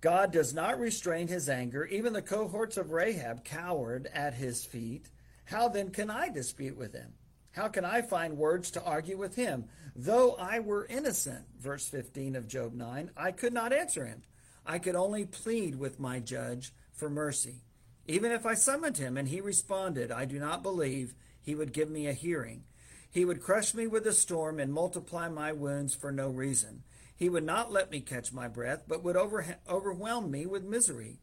God 0.00 0.32
does 0.32 0.54
not 0.54 0.78
restrain 0.78 1.28
his 1.28 1.48
anger. 1.48 1.84
Even 1.86 2.12
the 2.12 2.22
cohorts 2.22 2.76
of 2.76 2.92
Rahab 2.92 3.44
cowered 3.44 4.06
at 4.12 4.34
his 4.34 4.64
feet. 4.64 5.08
How 5.46 5.68
then 5.68 5.90
can 5.90 6.10
I 6.10 6.28
dispute 6.28 6.76
with 6.76 6.92
him? 6.92 7.14
How 7.52 7.68
can 7.68 7.84
I 7.84 8.02
find 8.02 8.36
words 8.36 8.70
to 8.72 8.82
argue 8.82 9.16
with 9.16 9.36
him? 9.36 9.64
Though 9.94 10.34
I 10.34 10.58
were 10.58 10.86
innocent, 10.86 11.46
verse 11.58 11.88
15 11.88 12.36
of 12.36 12.46
Job 12.46 12.74
9, 12.74 13.10
I 13.16 13.32
could 13.32 13.54
not 13.54 13.72
answer 13.72 14.04
him. 14.04 14.22
I 14.66 14.78
could 14.78 14.96
only 14.96 15.24
plead 15.24 15.76
with 15.76 15.98
my 15.98 16.20
judge 16.20 16.72
for 16.92 17.08
mercy. 17.08 17.62
Even 18.06 18.30
if 18.30 18.44
I 18.44 18.54
summoned 18.54 18.98
him 18.98 19.16
and 19.16 19.28
he 19.28 19.40
responded, 19.40 20.12
I 20.12 20.26
do 20.26 20.38
not 20.38 20.62
believe 20.62 21.14
he 21.40 21.54
would 21.54 21.72
give 21.72 21.88
me 21.88 22.06
a 22.06 22.12
hearing. 22.12 22.64
He 23.10 23.24
would 23.24 23.42
crush 23.42 23.72
me 23.72 23.86
with 23.86 24.06
a 24.06 24.12
storm 24.12 24.60
and 24.60 24.72
multiply 24.72 25.28
my 25.28 25.52
wounds 25.52 25.94
for 25.94 26.12
no 26.12 26.28
reason. 26.28 26.82
He 27.16 27.30
would 27.30 27.44
not 27.44 27.72
let 27.72 27.90
me 27.90 28.00
catch 28.00 28.32
my 28.32 28.46
breath, 28.46 28.84
but 28.86 29.02
would 29.02 29.16
over, 29.16 29.56
overwhelm 29.68 30.30
me 30.30 30.44
with 30.44 30.64
misery. 30.64 31.18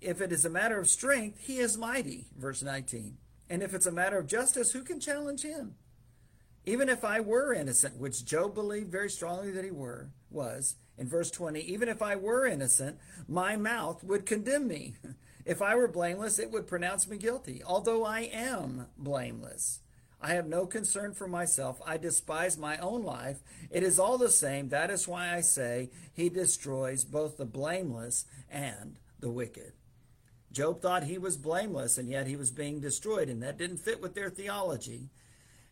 If 0.00 0.20
it 0.20 0.32
is 0.32 0.44
a 0.44 0.50
matter 0.50 0.78
of 0.78 0.88
strength, 0.88 1.38
he 1.40 1.58
is 1.58 1.78
mighty. 1.78 2.26
Verse 2.36 2.62
19. 2.62 3.16
And 3.48 3.62
if 3.62 3.72
it's 3.72 3.86
a 3.86 3.92
matter 3.92 4.18
of 4.18 4.26
justice, 4.26 4.72
who 4.72 4.82
can 4.82 4.98
challenge 4.98 5.42
him? 5.42 5.76
Even 6.66 6.88
if 6.88 7.04
I 7.04 7.20
were 7.20 7.54
innocent, 7.54 7.96
which 7.96 8.24
Job 8.24 8.54
believed 8.54 8.90
very 8.90 9.08
strongly 9.08 9.50
that 9.52 9.64
he 9.64 9.70
were, 9.70 10.10
was, 10.30 10.76
in 10.98 11.08
verse 11.08 11.30
20, 11.30 11.60
even 11.60 11.88
if 11.88 12.02
I 12.02 12.16
were 12.16 12.46
innocent, 12.46 12.98
my 13.26 13.56
mouth 13.56 14.04
would 14.04 14.26
condemn 14.26 14.66
me. 14.68 14.96
If 15.46 15.62
I 15.62 15.74
were 15.74 15.88
blameless, 15.88 16.38
it 16.38 16.50
would 16.52 16.66
pronounce 16.66 17.08
me 17.08 17.16
guilty, 17.16 17.62
although 17.64 18.04
I 18.04 18.20
am 18.30 18.86
blameless. 18.98 19.80
I 20.22 20.34
have 20.34 20.46
no 20.46 20.66
concern 20.66 21.14
for 21.14 21.26
myself. 21.26 21.80
I 21.86 21.96
despise 21.96 22.58
my 22.58 22.76
own 22.78 23.02
life. 23.02 23.38
It 23.70 23.82
is 23.82 23.98
all 23.98 24.18
the 24.18 24.28
same. 24.28 24.68
That 24.68 24.90
is 24.90 25.08
why 25.08 25.34
I 25.34 25.40
say 25.40 25.90
he 26.12 26.28
destroys 26.28 27.04
both 27.04 27.38
the 27.38 27.46
blameless 27.46 28.26
and 28.50 28.98
the 29.18 29.30
wicked. 29.30 29.72
Job 30.52 30.82
thought 30.82 31.04
he 31.04 31.16
was 31.16 31.36
blameless, 31.36 31.96
and 31.96 32.08
yet 32.08 32.26
he 32.26 32.36
was 32.36 32.50
being 32.50 32.80
destroyed, 32.80 33.28
and 33.28 33.42
that 33.42 33.56
didn't 33.56 33.78
fit 33.78 34.02
with 34.02 34.14
their 34.14 34.30
theology. 34.30 35.10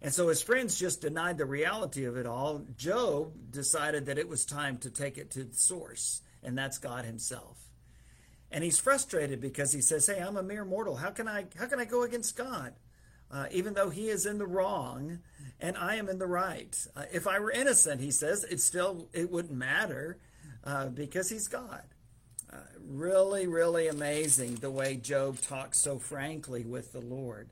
And 0.00 0.14
so 0.14 0.28
his 0.28 0.42
friends 0.42 0.78
just 0.78 1.00
denied 1.00 1.38
the 1.38 1.44
reality 1.44 2.04
of 2.04 2.16
it 2.16 2.26
all. 2.26 2.64
Job 2.76 3.50
decided 3.50 4.06
that 4.06 4.18
it 4.18 4.28
was 4.28 4.44
time 4.44 4.78
to 4.78 4.90
take 4.90 5.18
it 5.18 5.30
to 5.32 5.44
the 5.44 5.56
source, 5.56 6.22
and 6.42 6.56
that's 6.56 6.78
God 6.78 7.04
himself. 7.04 7.58
And 8.50 8.62
he's 8.62 8.78
frustrated 8.78 9.40
because 9.40 9.72
he 9.72 9.82
says, 9.82 10.06
"Hey, 10.06 10.20
I'm 10.20 10.36
a 10.36 10.42
mere 10.42 10.64
mortal. 10.64 10.96
How 10.96 11.10
can 11.10 11.28
I 11.28 11.46
how 11.56 11.66
can 11.66 11.80
I 11.80 11.84
go 11.84 12.02
against 12.04 12.36
God?" 12.36 12.74
Uh, 13.30 13.46
even 13.50 13.74
though 13.74 13.90
he 13.90 14.08
is 14.08 14.24
in 14.24 14.38
the 14.38 14.46
wrong 14.46 15.18
and 15.60 15.76
I 15.76 15.96
am 15.96 16.08
in 16.08 16.18
the 16.18 16.26
right. 16.26 16.76
Uh, 16.96 17.04
if 17.12 17.26
I 17.26 17.38
were 17.38 17.50
innocent, 17.50 18.00
he 18.00 18.10
says, 18.10 18.44
it 18.44 18.60
still 18.60 19.08
it 19.12 19.30
wouldn't 19.30 19.56
matter 19.58 20.18
uh, 20.64 20.86
because 20.86 21.28
he's 21.28 21.48
God. 21.48 21.82
Uh, 22.50 22.56
really, 22.80 23.46
really 23.46 23.88
amazing 23.88 24.56
the 24.56 24.70
way 24.70 24.96
Job 24.96 25.40
talks 25.40 25.78
so 25.78 25.98
frankly 25.98 26.64
with 26.64 26.92
the 26.92 27.00
Lord. 27.00 27.50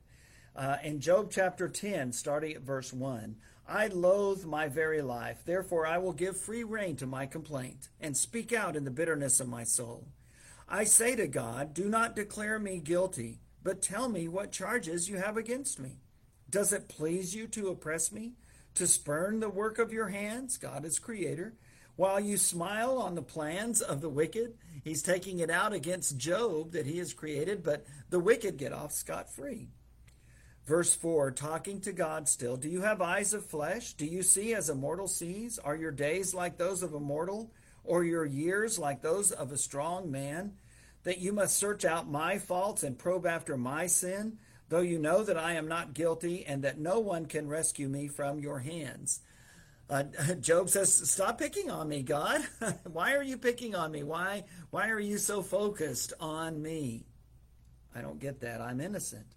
Uh, 0.55 0.77
in 0.83 0.99
Job 0.99 1.29
chapter 1.31 1.69
10, 1.69 2.13
starting 2.13 2.53
at 2.53 2.63
verse 2.63 2.91
1, 2.91 3.35
I 3.69 3.87
loathe 3.87 4.45
my 4.45 4.69
very 4.69 5.01
life, 5.01 5.43
therefore 5.45 5.85
I 5.85 5.97
will 5.97 6.13
give 6.13 6.39
free 6.39 6.63
rein 6.63 6.95
to 6.95 7.05
my 7.05 7.25
complaint 7.25 7.89
and 7.99 8.15
speak 8.15 8.53
out 8.53 8.75
in 8.75 8.85
the 8.85 8.91
bitterness 8.91 9.39
of 9.39 9.49
my 9.49 9.63
soul. 9.65 10.07
I 10.67 10.85
say 10.85 11.15
to 11.15 11.27
God, 11.27 11.73
Do 11.73 11.89
not 11.89 12.15
declare 12.15 12.59
me 12.59 12.79
guilty, 12.79 13.39
but 13.67 13.81
tell 13.81 14.07
me 14.07 14.29
what 14.29 14.49
charges 14.53 15.09
you 15.09 15.17
have 15.17 15.35
against 15.35 15.77
me. 15.77 15.99
Does 16.49 16.71
it 16.71 16.87
please 16.87 17.35
you 17.35 17.47
to 17.47 17.67
oppress 17.67 18.13
me, 18.13 18.31
to 18.75 18.87
spurn 18.87 19.41
the 19.41 19.49
work 19.49 19.77
of 19.77 19.91
your 19.91 20.07
hands? 20.07 20.57
God 20.57 20.85
is 20.85 20.99
creator. 20.99 21.53
While 21.97 22.21
you 22.21 22.37
smile 22.37 22.97
on 22.97 23.15
the 23.15 23.21
plans 23.21 23.81
of 23.81 23.99
the 23.99 24.07
wicked, 24.07 24.53
he's 24.85 25.03
taking 25.03 25.39
it 25.39 25.49
out 25.49 25.73
against 25.73 26.17
Job 26.17 26.71
that 26.71 26.85
he 26.85 26.97
has 26.99 27.11
created, 27.13 27.61
but 27.61 27.85
the 28.09 28.21
wicked 28.21 28.55
get 28.55 28.71
off 28.71 28.93
scot 28.93 29.29
free. 29.29 29.67
Verse 30.65 30.95
4, 30.95 31.31
talking 31.31 31.81
to 31.81 31.91
God 31.91 32.29
still, 32.29 32.55
Do 32.55 32.69
you 32.69 32.83
have 32.83 33.01
eyes 33.01 33.33
of 33.33 33.45
flesh? 33.47 33.95
Do 33.95 34.05
you 34.05 34.23
see 34.23 34.53
as 34.55 34.69
a 34.69 34.75
mortal 34.75 35.09
sees? 35.09 35.59
Are 35.59 35.75
your 35.75 35.91
days 35.91 36.33
like 36.33 36.57
those 36.57 36.83
of 36.83 36.93
a 36.93 37.01
mortal, 37.01 37.51
or 37.83 38.05
your 38.05 38.25
years 38.25 38.79
like 38.79 39.01
those 39.01 39.33
of 39.33 39.51
a 39.51 39.57
strong 39.57 40.09
man? 40.09 40.53
That 41.07 41.19
you 41.19 41.31
must 41.31 41.55
search 41.55 41.85
out 41.85 42.11
my 42.11 42.37
faults 42.37 42.83
and 42.83 42.99
probe 42.99 43.25
after 43.25 43.55
my 43.55 43.87
sin, 43.87 44.39
though 44.67 44.81
you 44.81 44.99
know 44.99 45.23
that 45.23 45.37
I 45.37 45.53
am 45.53 45.65
not 45.65 45.93
guilty 45.93 46.45
and 46.45 46.65
that 46.65 46.79
no 46.79 46.99
one 46.99 47.27
can 47.27 47.47
rescue 47.47 47.87
me 47.87 48.09
from 48.09 48.41
your 48.41 48.59
hands. 48.59 49.21
Uh, 49.89 50.03
Job 50.41 50.69
says, 50.69 51.09
"Stop 51.09 51.37
picking 51.37 51.71
on 51.71 51.87
me, 51.87 52.03
God. 52.03 52.41
why 52.91 53.15
are 53.15 53.23
you 53.23 53.37
picking 53.37 53.73
on 53.73 53.89
me? 53.89 54.03
Why 54.03 54.43
why 54.69 54.89
are 54.89 54.99
you 54.99 55.17
so 55.17 55.41
focused 55.41 56.11
on 56.19 56.61
me? 56.61 57.05
I 57.95 58.01
don't 58.01 58.19
get 58.19 58.41
that. 58.41 58.59
I'm 58.59 58.81
innocent." 58.81 59.27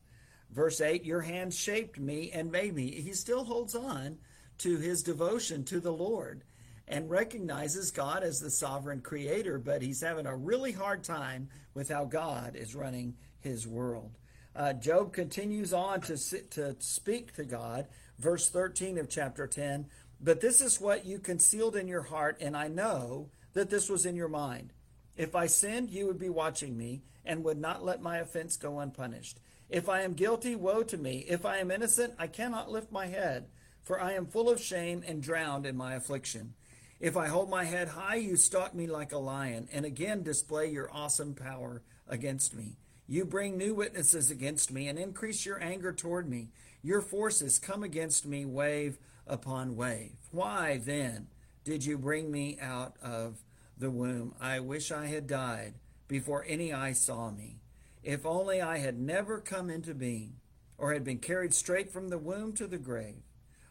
Verse 0.50 0.80
8, 0.80 1.04
Your 1.04 1.20
hand 1.20 1.54
shaped 1.54 2.00
me 2.00 2.32
and 2.32 2.50
made 2.50 2.74
me. 2.74 2.90
He 2.90 3.12
still 3.12 3.44
holds 3.44 3.76
on 3.76 4.18
to 4.58 4.76
his 4.76 5.04
devotion 5.04 5.62
to 5.66 5.78
the 5.78 5.92
Lord 5.92 6.42
and 6.90 7.08
recognizes 7.08 7.92
God 7.92 8.24
as 8.24 8.40
the 8.40 8.50
sovereign 8.50 9.00
creator, 9.00 9.58
but 9.58 9.80
he's 9.80 10.02
having 10.02 10.26
a 10.26 10.36
really 10.36 10.72
hard 10.72 11.04
time 11.04 11.48
with 11.72 11.88
how 11.88 12.04
God 12.04 12.56
is 12.56 12.74
running 12.74 13.14
his 13.38 13.66
world. 13.66 14.18
Uh, 14.56 14.72
Job 14.72 15.12
continues 15.12 15.72
on 15.72 16.00
to, 16.02 16.16
to 16.50 16.74
speak 16.80 17.32
to 17.34 17.44
God. 17.44 17.86
Verse 18.18 18.50
13 18.50 18.98
of 18.98 19.08
chapter 19.08 19.46
10 19.46 19.86
But 20.20 20.40
this 20.40 20.60
is 20.60 20.80
what 20.80 21.06
you 21.06 21.20
concealed 21.20 21.76
in 21.76 21.86
your 21.86 22.02
heart, 22.02 22.38
and 22.40 22.56
I 22.56 22.66
know 22.66 23.30
that 23.52 23.70
this 23.70 23.88
was 23.88 24.04
in 24.04 24.16
your 24.16 24.28
mind. 24.28 24.72
If 25.16 25.36
I 25.36 25.46
sinned, 25.46 25.90
you 25.90 26.06
would 26.06 26.18
be 26.18 26.28
watching 26.28 26.76
me 26.76 27.02
and 27.24 27.44
would 27.44 27.58
not 27.58 27.84
let 27.84 28.02
my 28.02 28.18
offense 28.18 28.56
go 28.56 28.80
unpunished. 28.80 29.38
If 29.68 29.88
I 29.88 30.02
am 30.02 30.14
guilty, 30.14 30.56
woe 30.56 30.82
to 30.82 30.98
me. 30.98 31.24
If 31.28 31.46
I 31.46 31.58
am 31.58 31.70
innocent, 31.70 32.14
I 32.18 32.26
cannot 32.26 32.70
lift 32.70 32.90
my 32.90 33.06
head, 33.06 33.46
for 33.80 34.00
I 34.00 34.14
am 34.14 34.26
full 34.26 34.50
of 34.50 34.60
shame 34.60 35.04
and 35.06 35.22
drowned 35.22 35.66
in 35.66 35.76
my 35.76 35.94
affliction. 35.94 36.54
If 37.00 37.16
I 37.16 37.28
hold 37.28 37.48
my 37.48 37.64
head 37.64 37.88
high, 37.88 38.16
you 38.16 38.36
stalk 38.36 38.74
me 38.74 38.86
like 38.86 39.12
a 39.12 39.18
lion, 39.18 39.68
and 39.72 39.86
again 39.86 40.22
display 40.22 40.70
your 40.70 40.92
awesome 40.92 41.34
power 41.34 41.82
against 42.06 42.54
me. 42.54 42.76
You 43.06 43.24
bring 43.24 43.56
new 43.56 43.74
witnesses 43.74 44.30
against 44.30 44.70
me 44.70 44.86
and 44.86 44.98
increase 44.98 45.46
your 45.46 45.62
anger 45.62 45.92
toward 45.92 46.28
me. 46.28 46.50
Your 46.82 47.00
forces 47.00 47.58
come 47.58 47.82
against 47.82 48.26
me 48.26 48.44
wave 48.44 48.98
upon 49.26 49.76
wave. 49.76 50.12
Why 50.30 50.76
then 50.76 51.28
did 51.64 51.86
you 51.86 51.96
bring 51.96 52.30
me 52.30 52.58
out 52.60 52.96
of 53.02 53.42
the 53.78 53.90
womb? 53.90 54.34
I 54.38 54.60
wish 54.60 54.92
I 54.92 55.06
had 55.06 55.26
died 55.26 55.74
before 56.06 56.44
any 56.46 56.70
eye 56.70 56.92
saw 56.92 57.30
me. 57.30 57.60
If 58.02 58.26
only 58.26 58.60
I 58.60 58.76
had 58.76 59.00
never 59.00 59.40
come 59.40 59.70
into 59.70 59.94
being, 59.94 60.34
or 60.76 60.92
had 60.92 61.04
been 61.04 61.18
carried 61.18 61.54
straight 61.54 61.90
from 61.90 62.08
the 62.08 62.18
womb 62.18 62.52
to 62.54 62.66
the 62.66 62.78
grave. 62.78 63.22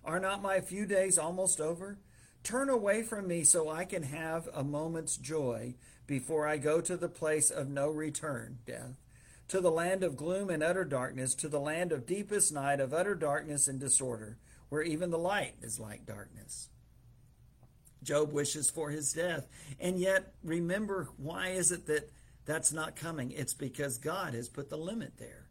Are 0.04 0.20
not 0.20 0.42
my 0.42 0.62
few 0.62 0.86
days 0.86 1.18
almost 1.20 1.62
over? 1.62 2.00
Turn 2.44 2.70
away 2.70 3.04
from 3.04 3.28
me 3.28 3.44
so 3.44 3.70
I 3.70 3.86
can 3.86 4.04
have 4.04 4.48
a 4.54 4.64
moment's 4.64 5.18
joy 5.18 5.76
before 6.08 6.48
I 6.48 6.58
go 6.58 6.82
to 6.82 6.98
the 6.98 7.10
place 7.10 7.50
of 7.52 7.70
no 7.70 7.90
return, 7.90 8.60
death, 8.66 8.96
to 9.50 9.62
the 9.62 9.72
land 9.72 10.04
of 10.04 10.18
gloom 10.18 10.50
and 10.50 10.64
utter 10.64 10.86
darkness, 10.86 11.36
to 11.36 11.48
the 11.48 11.60
land 11.60 11.92
of 11.92 12.06
deepest 12.06 12.54
night, 12.54 12.80
of 12.80 12.94
utter 12.94 13.16
darkness 13.16 13.68
and 13.68 13.80
disorder, 13.80 14.38
where 14.70 14.82
even 14.82 15.12
the 15.12 15.18
light 15.18 15.56
is 15.62 15.80
like 15.80 16.06
darkness. 16.06 16.70
Job 18.02 18.32
wishes 18.32 18.70
for 18.70 18.90
his 18.90 19.12
death. 19.12 19.48
And 19.80 20.00
yet, 20.00 20.34
remember, 20.44 21.10
why 21.18 21.50
is 21.50 21.72
it 21.72 21.86
that 21.88 22.10
that's 22.50 22.74
not 22.74 22.96
coming. 22.96 23.30
It's 23.30 23.54
because 23.54 24.00
God 24.00 24.34
has 24.34 24.50
put 24.50 24.72
the 24.72 24.78
limit 24.78 25.20
there 25.20 25.46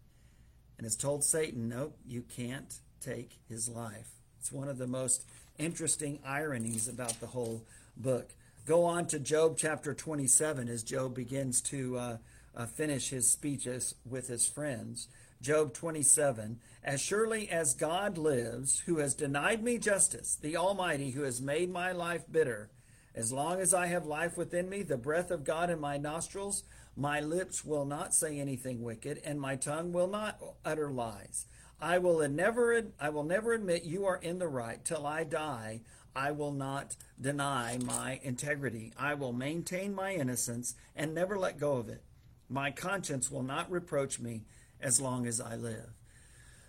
and 0.77 0.85
has 0.85 0.97
told 0.97 1.23
Satan, 1.23 1.69
nope, 1.69 1.97
you 2.05 2.23
can't 2.23 2.75
take 3.01 3.39
his 3.49 3.69
life. 3.69 4.09
It's 4.41 4.51
one 4.51 4.69
of 4.69 4.79
the 4.79 4.89
most 4.89 5.25
interesting 5.59 6.21
ironies 6.25 6.89
about 6.89 7.21
the 7.21 7.27
whole 7.27 7.63
book. 7.97 8.31
Go 8.67 8.85
on 8.85 9.07
to 9.09 9.19
Job 9.19 9.57
chapter 9.59 9.95
27 9.95 10.69
as 10.69 10.83
Job 10.83 11.15
begins 11.15 11.61
to 11.63 11.99
uh, 11.99 12.17
uh, 12.57 12.67
finish 12.67 13.11
his 13.11 13.31
speeches 13.31 13.95
with 14.09 14.29
his 14.29 14.47
friends. 14.47 15.09
Job 15.41 15.73
27 15.73 16.59
As 16.83 17.01
surely 17.01 17.49
as 17.49 17.75
God 17.75 18.19
lives, 18.19 18.81
who 18.81 18.99
has 18.99 19.15
denied 19.15 19.63
me 19.63 19.79
justice, 19.79 20.37
the 20.41 20.57
Almighty, 20.57 21.11
who 21.11 21.23
has 21.23 21.41
made 21.41 21.71
my 21.71 21.93
life 21.93 22.25
bitter, 22.31 22.71
as 23.15 23.33
long 23.33 23.61
as 23.61 23.75
I 23.75 23.87
have 23.87 24.07
life 24.07 24.37
within 24.37 24.69
me, 24.69 24.83
the 24.83 24.97
breath 24.97 25.31
of 25.31 25.45
God 25.45 25.71
in 25.71 25.81
my 25.81 25.97
nostrils, 25.97 26.63
my 26.97 27.21
lips 27.21 27.65
will 27.65 27.85
not 27.85 28.15
say 28.15 28.39
anything 28.39 28.83
wicked, 28.83 29.21
and 29.25 29.41
my 29.41 29.57
tongue 29.57 29.93
will 29.93 30.09
not 30.09 30.41
utter 30.65 30.91
lies. 30.91 31.47
I 31.81 31.99
will 31.99 32.27
never 32.29 32.83
I 33.01 33.11
will 33.11 33.25
never 33.25 33.53
admit 33.53 33.85
you 33.85 34.07
are 34.07 34.17
in 34.17 34.39
the 34.39 34.49
right 34.49 34.85
till 34.85 35.07
I 35.07 35.25
die. 35.25 35.83
I 36.15 36.33
will 36.33 36.53
not 36.53 36.97
deny 37.21 37.79
my 37.79 38.19
integrity. 38.23 38.93
I 38.99 39.15
will 39.15 39.33
maintain 39.33 39.95
my 39.95 40.15
innocence 40.15 40.75
and 40.97 41.15
never 41.15 41.39
let 41.39 41.61
go 41.61 41.77
of 41.77 41.89
it. 41.89 42.03
My 42.49 42.71
conscience 42.71 43.31
will 43.31 43.43
not 43.43 43.71
reproach 43.71 44.19
me 44.19 44.43
as 44.81 45.01
long 45.01 45.27
as 45.27 45.41
I 45.41 45.55
live. 45.55 45.91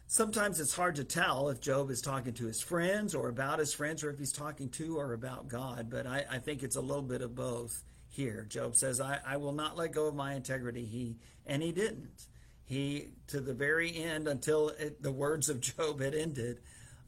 Sometimes 0.05 0.59
it's 0.59 0.75
hard 0.75 0.95
to 0.95 1.03
tell 1.03 1.49
if 1.49 1.61
Job 1.61 1.89
is 1.89 2.01
talking 2.01 2.33
to 2.33 2.45
his 2.45 2.61
friends 2.61 3.13
or 3.13 3.29
about 3.29 3.59
his 3.59 3.73
friends 3.73 4.03
or 4.03 4.09
if 4.09 4.17
he's 4.17 4.31
talking 4.31 4.69
to 4.69 4.97
or 4.97 5.13
about 5.13 5.47
God, 5.47 5.87
but 5.89 6.07
I, 6.07 6.25
I 6.29 6.37
think 6.39 6.63
it's 6.63 6.75
a 6.75 6.81
little 6.81 7.03
bit 7.03 7.21
of 7.21 7.35
both 7.35 7.83
here. 8.07 8.45
Job 8.49 8.75
says, 8.75 8.99
I, 8.99 9.19
I 9.25 9.37
will 9.37 9.51
not 9.51 9.77
let 9.77 9.91
go 9.91 10.07
of 10.07 10.15
my 10.15 10.33
integrity. 10.33 10.85
He 10.85 11.17
and 11.45 11.61
he 11.61 11.71
didn't. 11.71 12.25
He 12.69 13.07
to 13.29 13.41
the 13.41 13.55
very 13.55 13.97
end, 13.97 14.27
until 14.27 14.69
it, 14.69 15.01
the 15.01 15.11
words 15.11 15.49
of 15.49 15.59
Job 15.77 16.01
had 16.01 16.13
ended, 16.13 16.59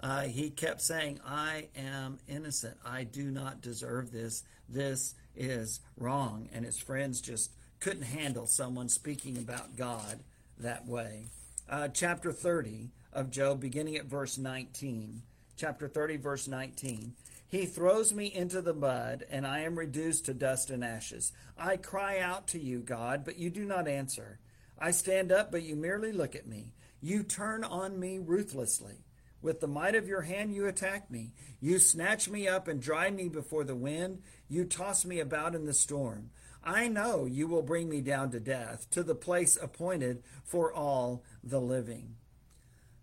uh, 0.02 0.24
he 0.24 0.50
kept 0.50 0.82
saying, 0.82 1.20
I 1.24 1.68
am 1.76 2.18
innocent. 2.28 2.78
I 2.84 3.04
do 3.04 3.30
not 3.30 3.62
deserve 3.62 4.12
this. 4.12 4.44
This 4.68 5.14
is 5.36 5.80
wrong. 5.96 6.50
And 6.52 6.66
his 6.66 6.80
friends 6.80 7.22
just 7.22 7.52
couldn't 7.80 8.04
handle 8.04 8.48
someone 8.48 8.90
speaking 8.90 9.38
about 9.38 9.76
God 9.76 10.22
that 10.58 10.88
way. 10.88 11.28
Uh, 11.70 11.90
chapter 11.90 12.32
30 12.32 12.90
of 13.14 13.30
Job, 13.30 13.62
beginning 13.62 13.98
at 13.98 14.06
verse 14.06 14.40
19. 14.40 15.22
Chapter 15.58 15.88
30, 15.88 16.18
verse 16.18 16.48
19. 16.48 17.14
He 17.48 17.68
throws 17.68 18.14
me 18.14 18.34
into 18.34 18.62
the 18.62 18.74
mud, 18.74 19.26
and 19.30 19.46
I 19.46 19.60
am 19.60 19.78
reduced 19.78 20.26
to 20.26 20.34
dust 20.34 20.72
and 20.72 20.84
ashes. 20.84 21.34
I 21.56 21.78
cry 21.78 22.18
out 22.18 22.48
to 22.48 22.60
you, 22.60 22.80
God, 22.80 23.24
but 23.24 23.38
you 23.38 23.52
do 23.52 23.64
not 23.64 23.88
answer. 23.88 24.40
I 24.82 24.92
stand 24.92 25.32
up, 25.32 25.52
but 25.52 25.62
you 25.62 25.76
merely 25.76 26.12
look 26.12 26.36
at 26.36 26.48
me. 26.48 26.74
You 27.02 27.24
turn 27.24 27.64
on 27.64 28.00
me 28.00 28.18
ruthlessly. 28.18 29.06
With 29.42 29.60
the 29.60 29.68
might 29.68 29.96
of 29.96 30.08
your 30.08 30.22
hand, 30.22 30.54
you 30.54 30.68
attack 30.68 31.10
me. 31.10 31.34
You 31.60 31.80
snatch 31.80 32.30
me 32.30 32.48
up 32.48 32.68
and 32.68 32.82
drive 32.82 33.14
me 33.14 33.30
before 33.30 33.64
the 33.64 33.76
wind. 33.76 34.22
You 34.50 34.66
toss 34.66 35.06
me 35.06 35.20
about 35.20 35.56
in 35.56 35.66
the 35.66 35.74
storm. 35.74 36.32
I 36.64 36.88
know 36.88 37.26
you 37.26 37.48
will 37.48 37.64
bring 37.64 37.90
me 37.90 38.02
down 38.02 38.32
to 38.32 38.40
death, 38.40 38.90
to 38.92 39.04
the 39.04 39.16
place 39.16 39.58
appointed 39.58 40.24
for 40.44 40.74
all 40.74 41.24
the 41.44 41.60
living. 41.62 42.16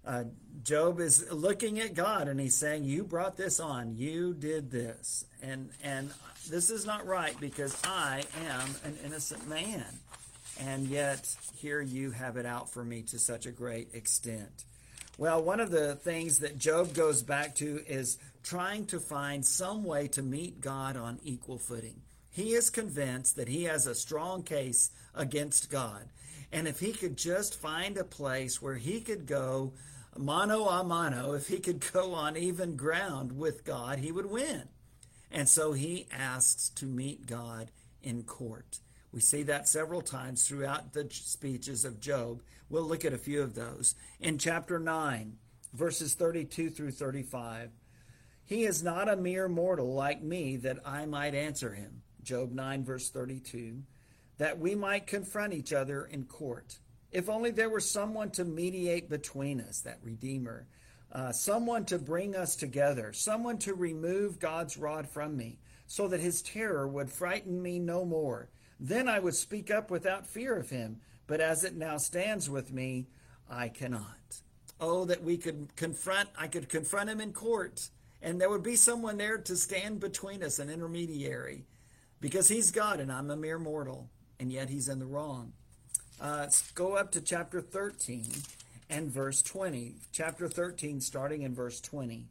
Uh, 0.04 0.24
Job 0.62 1.00
is 1.00 1.30
looking 1.30 1.78
at 1.80 1.94
God 1.94 2.28
and 2.28 2.40
he's 2.40 2.56
saying, 2.56 2.84
"You 2.84 3.04
brought 3.04 3.36
this 3.36 3.60
on. 3.60 3.96
You 3.96 4.32
did 4.32 4.70
this, 4.70 5.26
and 5.42 5.70
and 5.82 6.10
this 6.48 6.70
is 6.70 6.86
not 6.86 7.06
right 7.06 7.38
because 7.40 7.76
I 7.84 8.24
am 8.46 8.70
an 8.84 8.96
innocent 9.04 9.46
man, 9.48 9.84
and 10.58 10.86
yet 10.86 11.36
here 11.54 11.80
you 11.80 12.10
have 12.10 12.36
it 12.36 12.46
out 12.46 12.70
for 12.70 12.84
me 12.84 13.02
to 13.02 13.18
such 13.18 13.46
a 13.46 13.52
great 13.52 13.94
extent." 13.94 14.64
Well, 15.16 15.42
one 15.42 15.58
of 15.58 15.70
the 15.70 15.96
things 15.96 16.38
that 16.38 16.58
Job 16.58 16.94
goes 16.94 17.22
back 17.22 17.56
to 17.56 17.84
is 17.86 18.18
trying 18.42 18.86
to 18.86 19.00
find 19.00 19.44
some 19.44 19.84
way 19.84 20.06
to 20.08 20.22
meet 20.22 20.60
God 20.60 20.96
on 20.96 21.18
equal 21.24 21.58
footing. 21.58 22.02
He 22.30 22.54
is 22.54 22.70
convinced 22.70 23.34
that 23.34 23.48
he 23.48 23.64
has 23.64 23.86
a 23.86 23.96
strong 23.96 24.44
case 24.44 24.90
against 25.14 25.70
God. 25.70 26.08
And 26.52 26.68
if 26.68 26.78
he 26.78 26.92
could 26.92 27.16
just 27.16 27.54
find 27.54 27.96
a 27.96 28.04
place 28.04 28.62
where 28.62 28.76
he 28.76 29.00
could 29.00 29.26
go 29.26 29.72
mano 30.16 30.66
a 30.68 30.84
mano, 30.84 31.32
if 31.32 31.48
he 31.48 31.58
could 31.58 31.84
go 31.92 32.14
on 32.14 32.36
even 32.36 32.76
ground 32.76 33.36
with 33.36 33.64
God, 33.64 33.98
he 33.98 34.12
would 34.12 34.26
win. 34.26 34.68
And 35.30 35.48
so 35.48 35.72
he 35.72 36.06
asks 36.12 36.70
to 36.76 36.86
meet 36.86 37.26
God 37.26 37.70
in 38.02 38.22
court. 38.22 38.78
We 39.12 39.20
see 39.20 39.42
that 39.44 39.68
several 39.68 40.02
times 40.02 40.46
throughout 40.46 40.92
the 40.92 41.08
speeches 41.10 41.84
of 41.84 42.00
Job. 42.00 42.42
We'll 42.68 42.84
look 42.84 43.04
at 43.04 43.14
a 43.14 43.18
few 43.18 43.42
of 43.42 43.54
those. 43.54 43.94
In 44.20 44.38
chapter 44.38 44.78
9, 44.78 45.38
verses 45.72 46.14
32 46.14 46.70
through 46.70 46.90
35, 46.90 47.70
he 48.44 48.64
is 48.64 48.82
not 48.82 49.08
a 49.08 49.16
mere 49.16 49.48
mortal 49.48 49.94
like 49.94 50.22
me 50.22 50.56
that 50.56 50.78
I 50.84 51.06
might 51.06 51.34
answer 51.34 51.74
him. 51.74 52.02
Job 52.22 52.52
9, 52.52 52.84
verse 52.84 53.10
32, 53.10 53.82
that 54.36 54.58
we 54.58 54.74
might 54.74 55.06
confront 55.06 55.54
each 55.54 55.72
other 55.72 56.04
in 56.04 56.24
court. 56.24 56.78
If 57.10 57.28
only 57.28 57.50
there 57.50 57.70
were 57.70 57.80
someone 57.80 58.30
to 58.32 58.44
mediate 58.44 59.08
between 59.08 59.60
us, 59.60 59.80
that 59.80 59.98
Redeemer, 60.02 60.66
uh, 61.10 61.32
someone 61.32 61.86
to 61.86 61.98
bring 61.98 62.36
us 62.36 62.54
together, 62.54 63.12
someone 63.14 63.58
to 63.58 63.74
remove 63.74 64.38
God's 64.38 64.76
rod 64.76 65.08
from 65.08 65.36
me, 65.36 65.58
so 65.86 66.06
that 66.08 66.20
his 66.20 66.42
terror 66.42 66.86
would 66.86 67.10
frighten 67.10 67.62
me 67.62 67.78
no 67.78 68.04
more. 68.04 68.50
Then 68.80 69.08
I 69.08 69.18
would 69.18 69.34
speak 69.34 69.70
up 69.70 69.90
without 69.90 70.26
fear 70.26 70.56
of 70.56 70.70
him. 70.70 71.00
But 71.28 71.40
as 71.40 71.62
it 71.62 71.76
now 71.76 71.98
stands 71.98 72.48
with 72.48 72.72
me, 72.72 73.06
I 73.48 73.68
cannot. 73.68 74.40
Oh, 74.80 75.04
that 75.04 75.22
we 75.22 75.36
could 75.36 75.76
confront, 75.76 76.30
I 76.36 76.48
could 76.48 76.68
confront 76.68 77.10
him 77.10 77.20
in 77.20 77.32
court, 77.32 77.90
and 78.22 78.40
there 78.40 78.48
would 78.48 78.62
be 78.62 78.76
someone 78.76 79.18
there 79.18 79.38
to 79.38 79.56
stand 79.56 80.00
between 80.00 80.42
us, 80.42 80.58
an 80.58 80.70
intermediary, 80.70 81.66
because 82.20 82.48
he's 82.48 82.70
God 82.70 82.98
and 83.00 83.12
I'm 83.12 83.30
a 83.30 83.36
mere 83.36 83.58
mortal, 83.58 84.08
and 84.40 84.50
yet 84.50 84.70
he's 84.70 84.88
in 84.88 85.00
the 85.00 85.06
wrong. 85.06 85.52
Uh, 86.20 86.38
let's 86.40 86.70
go 86.72 86.94
up 86.94 87.12
to 87.12 87.20
chapter 87.20 87.60
13 87.60 88.24
and 88.88 89.10
verse 89.10 89.42
20. 89.42 89.96
Chapter 90.12 90.48
13, 90.48 91.00
starting 91.00 91.42
in 91.42 91.54
verse 91.54 91.80
20. 91.80 92.26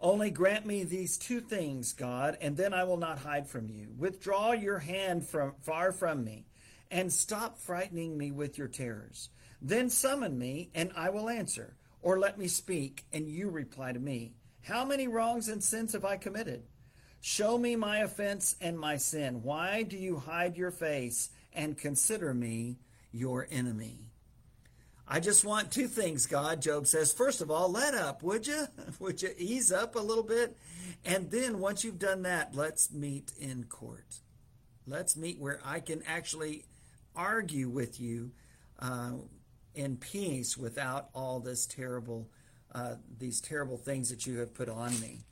Only 0.00 0.30
grant 0.30 0.64
me 0.64 0.82
these 0.84 1.18
two 1.18 1.40
things, 1.40 1.92
God, 1.92 2.38
and 2.40 2.56
then 2.56 2.72
I 2.72 2.84
will 2.84 2.96
not 2.96 3.18
hide 3.18 3.48
from 3.48 3.68
you. 3.68 3.88
Withdraw 3.98 4.52
your 4.52 4.78
hand 4.78 5.26
from 5.26 5.52
far 5.60 5.92
from 5.92 6.24
me, 6.24 6.46
and 6.90 7.12
stop 7.12 7.58
frightening 7.58 8.16
me 8.16 8.30
with 8.30 8.56
your 8.56 8.68
terrors. 8.68 9.28
Then 9.60 9.90
summon 9.90 10.38
me, 10.38 10.70
and 10.74 10.90
I 10.96 11.10
will 11.10 11.28
answer, 11.28 11.76
or 12.00 12.18
let 12.18 12.38
me 12.38 12.48
speak, 12.48 13.04
and 13.12 13.28
you 13.28 13.50
reply 13.50 13.92
to 13.92 13.98
me. 13.98 14.32
How 14.62 14.86
many 14.86 15.06
wrongs 15.06 15.48
and 15.48 15.62
sins 15.62 15.92
have 15.92 16.04
I 16.06 16.16
committed? 16.16 16.62
Show 17.20 17.58
me 17.58 17.76
my 17.76 17.98
offense 17.98 18.56
and 18.60 18.78
my 18.78 18.96
sin. 18.96 19.42
Why 19.42 19.82
do 19.82 19.98
you 19.98 20.16
hide 20.16 20.56
your 20.56 20.70
face 20.70 21.28
and 21.52 21.76
consider 21.76 22.32
me 22.32 22.78
your 23.12 23.46
enemy? 23.50 24.09
I 25.12 25.18
just 25.18 25.44
want 25.44 25.72
two 25.72 25.88
things, 25.88 26.26
God, 26.26 26.62
Job 26.62 26.86
says. 26.86 27.12
First 27.12 27.40
of 27.40 27.50
all, 27.50 27.68
let 27.68 27.96
up, 27.96 28.22
would 28.22 28.46
you? 28.46 28.68
Would 29.00 29.20
you 29.20 29.30
ease 29.36 29.72
up 29.72 29.96
a 29.96 29.98
little 29.98 30.22
bit? 30.22 30.56
And 31.04 31.28
then 31.32 31.58
once 31.58 31.82
you've 31.82 31.98
done 31.98 32.22
that, 32.22 32.54
let's 32.54 32.92
meet 32.92 33.32
in 33.40 33.64
court. 33.64 34.20
Let's 34.86 35.16
meet 35.16 35.40
where 35.40 35.60
I 35.64 35.80
can 35.80 36.04
actually 36.06 36.64
argue 37.16 37.68
with 37.68 38.00
you 38.00 38.30
uh, 38.78 39.14
in 39.74 39.96
peace 39.96 40.56
without 40.56 41.08
all 41.12 41.40
this 41.40 41.66
terrible, 41.66 42.28
uh, 42.72 42.94
these 43.18 43.40
terrible 43.40 43.78
things 43.78 44.10
that 44.10 44.28
you 44.28 44.38
have 44.38 44.54
put 44.54 44.68
on 44.68 44.98
me. 45.00 45.22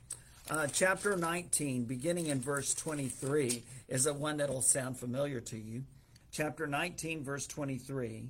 Uh, 0.49 0.67
chapter 0.67 1.15
19, 1.15 1.85
beginning 1.85 2.25
in 2.25 2.41
verse 2.41 2.73
23, 2.73 3.63
is 3.87 4.03
the 4.03 4.13
one 4.13 4.37
that'll 4.37 4.61
sound 4.61 4.97
familiar 4.97 5.39
to 5.39 5.57
you. 5.57 5.83
Chapter 6.31 6.67
19, 6.67 7.23
verse 7.23 7.47
23. 7.47 8.29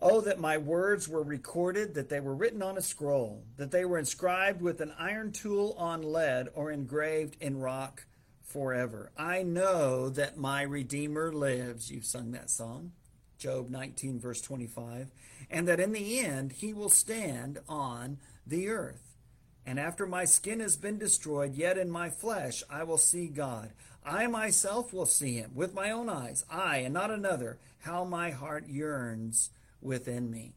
Oh, 0.00 0.20
that 0.20 0.38
my 0.38 0.58
words 0.58 1.08
were 1.08 1.22
recorded, 1.22 1.94
that 1.94 2.10
they 2.10 2.20
were 2.20 2.34
written 2.34 2.62
on 2.62 2.76
a 2.76 2.82
scroll, 2.82 3.44
that 3.56 3.70
they 3.70 3.86
were 3.86 3.98
inscribed 3.98 4.60
with 4.60 4.82
an 4.82 4.92
iron 4.98 5.32
tool 5.32 5.74
on 5.78 6.02
lead 6.02 6.48
or 6.54 6.70
engraved 6.70 7.36
in 7.40 7.60
rock 7.60 8.04
forever. 8.42 9.10
I 9.16 9.42
know 9.42 10.10
that 10.10 10.36
my 10.36 10.62
Redeemer 10.62 11.32
lives. 11.32 11.90
You've 11.90 12.04
sung 12.04 12.32
that 12.32 12.50
song, 12.50 12.92
Job 13.38 13.70
19, 13.70 14.20
verse 14.20 14.42
25. 14.42 15.10
And 15.50 15.66
that 15.66 15.80
in 15.80 15.92
the 15.92 16.20
end 16.20 16.52
he 16.52 16.74
will 16.74 16.90
stand 16.90 17.58
on 17.68 18.18
the 18.46 18.68
earth. 18.68 19.16
And 19.64 19.80
after 19.80 20.06
my 20.06 20.26
skin 20.26 20.60
has 20.60 20.76
been 20.76 20.98
destroyed, 20.98 21.54
yet 21.54 21.78
in 21.78 21.90
my 21.90 22.10
flesh 22.10 22.62
I 22.70 22.84
will 22.84 22.98
see 22.98 23.28
God. 23.28 23.72
I 24.04 24.26
myself 24.26 24.92
will 24.92 25.06
see 25.06 25.36
him 25.36 25.52
with 25.54 25.74
my 25.74 25.90
own 25.90 26.08
eyes, 26.08 26.44
I 26.50 26.78
and 26.78 26.94
not 26.94 27.10
another. 27.10 27.58
How 27.80 28.04
my 28.04 28.30
heart 28.30 28.68
yearns 28.68 29.50
within 29.86 30.30
me. 30.30 30.52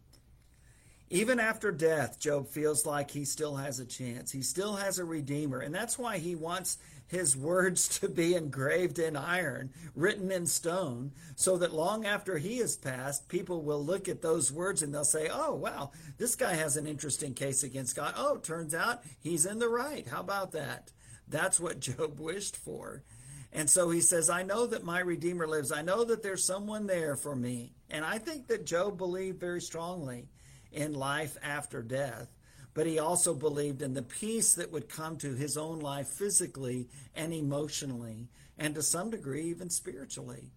Even 1.11 1.39
after 1.39 1.71
death, 1.71 2.19
Job 2.19 2.47
feels 2.47 2.85
like 2.85 3.09
he 3.09 3.25
still 3.25 3.55
has 3.55 3.79
a 3.79 3.85
chance. 3.85 4.31
He 4.31 4.43
still 4.43 4.75
has 4.75 4.99
a 4.99 5.05
redeemer. 5.05 5.59
And 5.59 5.73
that's 5.73 5.97
why 5.97 6.19
he 6.19 6.35
wants 6.35 6.77
his 7.07 7.35
words 7.35 7.87
to 7.99 8.07
be 8.07 8.35
engraved 8.35 8.99
in 8.99 9.15
iron, 9.15 9.71
written 9.95 10.31
in 10.31 10.45
stone, 10.45 11.11
so 11.35 11.57
that 11.57 11.73
long 11.73 12.05
after 12.05 12.37
he 12.37 12.59
has 12.59 12.75
passed, 12.75 13.27
people 13.27 13.63
will 13.63 13.83
look 13.83 14.07
at 14.07 14.21
those 14.21 14.51
words 14.51 14.83
and 14.83 14.93
they'll 14.93 15.03
say, 15.03 15.29
oh, 15.31 15.55
wow, 15.55 15.91
this 16.17 16.35
guy 16.35 16.53
has 16.53 16.77
an 16.77 16.85
interesting 16.85 17.33
case 17.33 17.63
against 17.63 17.95
God. 17.95 18.13
Oh, 18.15 18.37
turns 18.37 18.75
out 18.75 19.01
he's 19.19 19.47
in 19.47 19.57
the 19.57 19.69
right. 19.69 20.07
How 20.07 20.19
about 20.19 20.51
that? 20.51 20.91
That's 21.27 21.59
what 21.59 21.79
Job 21.79 22.19
wished 22.19 22.55
for. 22.55 23.03
And 23.51 23.67
so 23.67 23.89
he 23.89 24.01
says, 24.01 24.29
I 24.29 24.43
know 24.43 24.67
that 24.67 24.83
my 24.83 24.99
Redeemer 24.99 25.47
lives. 25.47 25.71
I 25.71 25.81
know 25.81 26.03
that 26.03 26.21
there's 26.21 26.43
someone 26.43 26.85
there 26.85 27.15
for 27.15 27.35
me. 27.35 27.73
And 27.89 28.06
I 28.06 28.17
think 28.17 28.47
that 28.47 28.65
Job 28.65 28.97
believed 28.97 29.39
very 29.39 29.62
strongly 29.62 30.28
in 30.71 30.93
life 30.93 31.38
after 31.41 31.82
death, 31.82 32.28
but 32.73 32.86
he 32.86 32.99
also 32.99 33.34
believed 33.34 33.82
in 33.82 33.93
the 33.93 34.04
peace 34.04 34.54
that 34.56 34.71
would 34.71 34.89
come 34.89 35.17
to 35.17 35.34
his 35.34 35.58
own 35.58 35.80
life 35.80 36.08
physically 36.08 36.88
and 37.15 37.34
emotionally, 37.34 38.28
and 38.58 38.75
to 38.75 38.84
some 38.84 39.10
degree, 39.10 39.45
even 39.45 39.69
spiritually, 39.69 40.52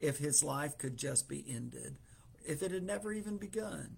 if 0.00 0.18
his 0.18 0.42
life 0.42 0.78
could 0.78 0.96
just 0.96 1.28
be 1.28 1.44
ended, 1.48 1.96
if 2.46 2.62
it 2.62 2.70
had 2.70 2.82
never 2.82 3.12
even 3.12 3.36
begun. 3.36 3.96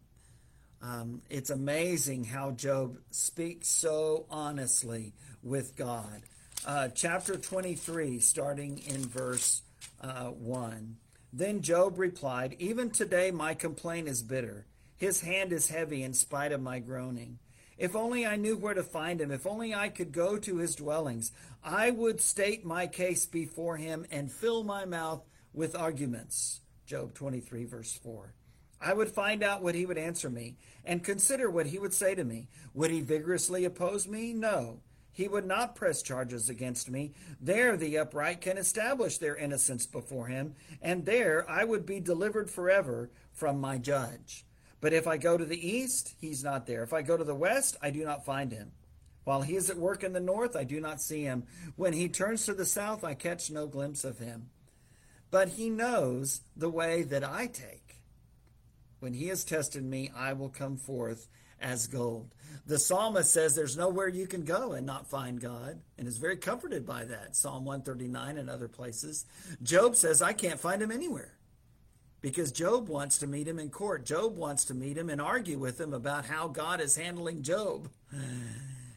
Um, 0.82 1.22
it's 1.30 1.50
amazing 1.50 2.24
how 2.24 2.50
Job 2.50 2.98
speaks 3.10 3.68
so 3.68 4.26
honestly 4.30 5.14
with 5.42 5.76
God. 5.76 6.22
Uh, 6.66 6.88
chapter 6.88 7.36
23, 7.36 8.18
starting 8.20 8.78
in 8.86 9.00
verse 9.06 9.62
uh, 10.00 10.26
1. 10.26 10.96
Then 11.32 11.60
Job 11.62 11.98
replied, 11.98 12.56
Even 12.58 12.90
today 12.90 13.30
my 13.30 13.54
complaint 13.54 14.08
is 14.08 14.22
bitter. 14.22 14.66
His 14.96 15.20
hand 15.20 15.52
is 15.52 15.68
heavy 15.68 16.02
in 16.02 16.14
spite 16.14 16.52
of 16.52 16.62
my 16.62 16.78
groaning. 16.78 17.38
If 17.78 17.94
only 17.94 18.24
I 18.24 18.36
knew 18.36 18.56
where 18.56 18.72
to 18.72 18.82
find 18.82 19.20
him, 19.20 19.30
if 19.30 19.46
only 19.46 19.74
I 19.74 19.90
could 19.90 20.12
go 20.12 20.38
to 20.38 20.56
his 20.56 20.76
dwellings, 20.76 21.32
I 21.62 21.90
would 21.90 22.20
state 22.22 22.64
my 22.64 22.86
case 22.86 23.26
before 23.26 23.76
him 23.76 24.06
and 24.10 24.32
fill 24.32 24.64
my 24.64 24.86
mouth 24.86 25.22
with 25.52 25.76
arguments. 25.76 26.60
Job 26.86 27.12
23, 27.14 27.64
verse 27.64 27.92
4. 27.92 28.32
I 28.80 28.94
would 28.94 29.08
find 29.08 29.42
out 29.42 29.62
what 29.62 29.74
he 29.74 29.84
would 29.84 29.98
answer 29.98 30.30
me 30.30 30.56
and 30.84 31.04
consider 31.04 31.50
what 31.50 31.66
he 31.66 31.78
would 31.78 31.92
say 31.92 32.14
to 32.14 32.24
me. 32.24 32.48
Would 32.72 32.90
he 32.90 33.00
vigorously 33.00 33.64
oppose 33.64 34.06
me? 34.06 34.32
No. 34.32 34.80
He 35.16 35.28
would 35.28 35.46
not 35.46 35.74
press 35.74 36.02
charges 36.02 36.50
against 36.50 36.90
me. 36.90 37.14
There 37.40 37.78
the 37.78 37.96
upright 37.96 38.42
can 38.42 38.58
establish 38.58 39.16
their 39.16 39.34
innocence 39.34 39.86
before 39.86 40.26
him, 40.26 40.54
and 40.82 41.06
there 41.06 41.48
I 41.48 41.64
would 41.64 41.86
be 41.86 42.00
delivered 42.00 42.50
forever 42.50 43.08
from 43.32 43.58
my 43.58 43.78
judge. 43.78 44.44
But 44.78 44.92
if 44.92 45.06
I 45.06 45.16
go 45.16 45.38
to 45.38 45.44
the 45.46 45.66
east, 45.66 46.12
he's 46.20 46.44
not 46.44 46.66
there. 46.66 46.82
If 46.82 46.92
I 46.92 47.00
go 47.00 47.16
to 47.16 47.24
the 47.24 47.34
west, 47.34 47.78
I 47.80 47.88
do 47.88 48.04
not 48.04 48.26
find 48.26 48.52
him. 48.52 48.72
While 49.24 49.40
he 49.40 49.56
is 49.56 49.70
at 49.70 49.78
work 49.78 50.04
in 50.04 50.12
the 50.12 50.20
north, 50.20 50.54
I 50.54 50.64
do 50.64 50.82
not 50.82 51.00
see 51.00 51.22
him. 51.22 51.44
When 51.76 51.94
he 51.94 52.10
turns 52.10 52.44
to 52.44 52.52
the 52.52 52.66
south, 52.66 53.02
I 53.02 53.14
catch 53.14 53.50
no 53.50 53.66
glimpse 53.66 54.04
of 54.04 54.18
him. 54.18 54.50
But 55.30 55.48
he 55.48 55.70
knows 55.70 56.42
the 56.54 56.68
way 56.68 57.04
that 57.04 57.24
I 57.24 57.46
take. 57.46 58.02
When 59.00 59.14
he 59.14 59.28
has 59.28 59.44
tested 59.44 59.82
me, 59.82 60.10
I 60.14 60.34
will 60.34 60.50
come 60.50 60.76
forth 60.76 61.26
as 61.66 61.86
gold. 61.88 62.34
The 62.66 62.78
psalmist 62.78 63.32
says 63.32 63.54
there's 63.54 63.76
nowhere 63.76 64.08
you 64.08 64.26
can 64.26 64.44
go 64.44 64.72
and 64.72 64.86
not 64.86 65.06
find 65.10 65.40
God, 65.40 65.80
and 65.98 66.06
is 66.08 66.18
very 66.18 66.36
comforted 66.36 66.86
by 66.86 67.04
that. 67.04 67.36
Psalm 67.36 67.64
139 67.64 68.38
and 68.38 68.48
other 68.50 68.68
places. 68.68 69.26
Job 69.62 69.96
says, 69.96 70.22
I 70.22 70.32
can't 70.32 70.60
find 70.60 70.80
him 70.82 70.90
anywhere. 70.90 71.32
because 72.20 72.50
Job 72.50 72.88
wants 72.88 73.18
to 73.18 73.26
meet 73.26 73.46
him 73.46 73.58
in 73.58 73.70
court. 73.70 74.04
Job 74.04 74.36
wants 74.36 74.64
to 74.66 74.74
meet 74.74 74.96
him 74.98 75.10
and 75.10 75.20
argue 75.20 75.58
with 75.58 75.80
him 75.80 75.92
about 75.94 76.26
how 76.26 76.48
God 76.48 76.80
is 76.80 76.96
handling 76.96 77.42
Job. 77.42 77.88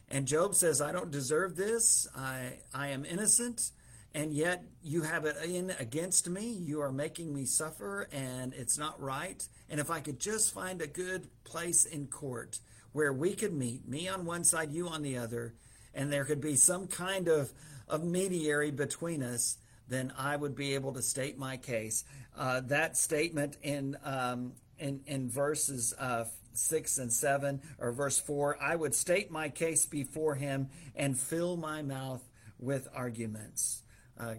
And 0.08 0.26
Job 0.26 0.56
says, 0.56 0.80
I 0.80 0.90
don't 0.90 1.12
deserve 1.12 1.54
this. 1.54 2.08
I, 2.16 2.54
I 2.74 2.88
am 2.88 3.04
innocent. 3.04 3.70
And 4.12 4.32
yet 4.32 4.64
you 4.82 5.02
have 5.02 5.24
it 5.24 5.36
in 5.44 5.70
against 5.78 6.28
me. 6.28 6.50
You 6.50 6.80
are 6.80 6.90
making 6.90 7.32
me 7.32 7.44
suffer, 7.44 8.08
and 8.10 8.52
it's 8.54 8.76
not 8.76 9.00
right. 9.00 9.46
And 9.70 9.78
if 9.78 9.88
I 9.88 10.00
could 10.00 10.18
just 10.18 10.52
find 10.52 10.82
a 10.82 10.86
good 10.86 11.28
place 11.44 11.84
in 11.84 12.08
court 12.08 12.58
where 12.92 13.12
we 13.12 13.34
could 13.34 13.54
meet, 13.54 13.88
me 13.88 14.08
on 14.08 14.24
one 14.24 14.42
side, 14.42 14.72
you 14.72 14.88
on 14.88 15.02
the 15.02 15.16
other, 15.16 15.54
and 15.94 16.12
there 16.12 16.24
could 16.24 16.40
be 16.40 16.56
some 16.56 16.88
kind 16.88 17.28
of, 17.28 17.52
of 17.88 18.04
mediary 18.04 18.72
between 18.72 19.22
us, 19.22 19.58
then 19.88 20.12
I 20.18 20.36
would 20.36 20.56
be 20.56 20.74
able 20.74 20.92
to 20.94 21.02
state 21.02 21.38
my 21.38 21.56
case. 21.56 22.04
Uh, 22.36 22.60
that 22.66 22.96
statement 22.96 23.56
in, 23.62 23.96
um, 24.04 24.52
in, 24.78 25.00
in 25.06 25.30
verses 25.30 25.94
uh, 25.98 26.24
6 26.52 26.98
and 26.98 27.12
7, 27.12 27.60
or 27.78 27.92
verse 27.92 28.18
4, 28.18 28.56
I 28.60 28.74
would 28.74 28.94
state 28.94 29.30
my 29.30 29.48
case 29.48 29.86
before 29.86 30.34
him 30.34 30.68
and 30.96 31.18
fill 31.18 31.56
my 31.56 31.82
mouth 31.82 32.22
with 32.58 32.88
arguments. 32.94 33.82
Uh, 34.18 34.34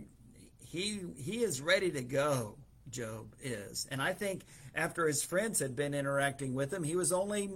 he, 0.60 1.02
he 1.18 1.44
is 1.44 1.62
ready 1.62 1.92
to 1.92 2.02
go, 2.02 2.58
Job 2.90 3.36
is. 3.42 3.88
And 3.92 4.02
I 4.02 4.14
think 4.14 4.44
after 4.76 5.08
his 5.08 5.24
friends 5.24 5.60
had 5.60 5.76
been 5.76 5.94
interacting 5.94 6.54
with 6.54 6.74
him, 6.74 6.84
he 6.84 6.96
was 6.96 7.12
only 7.12 7.50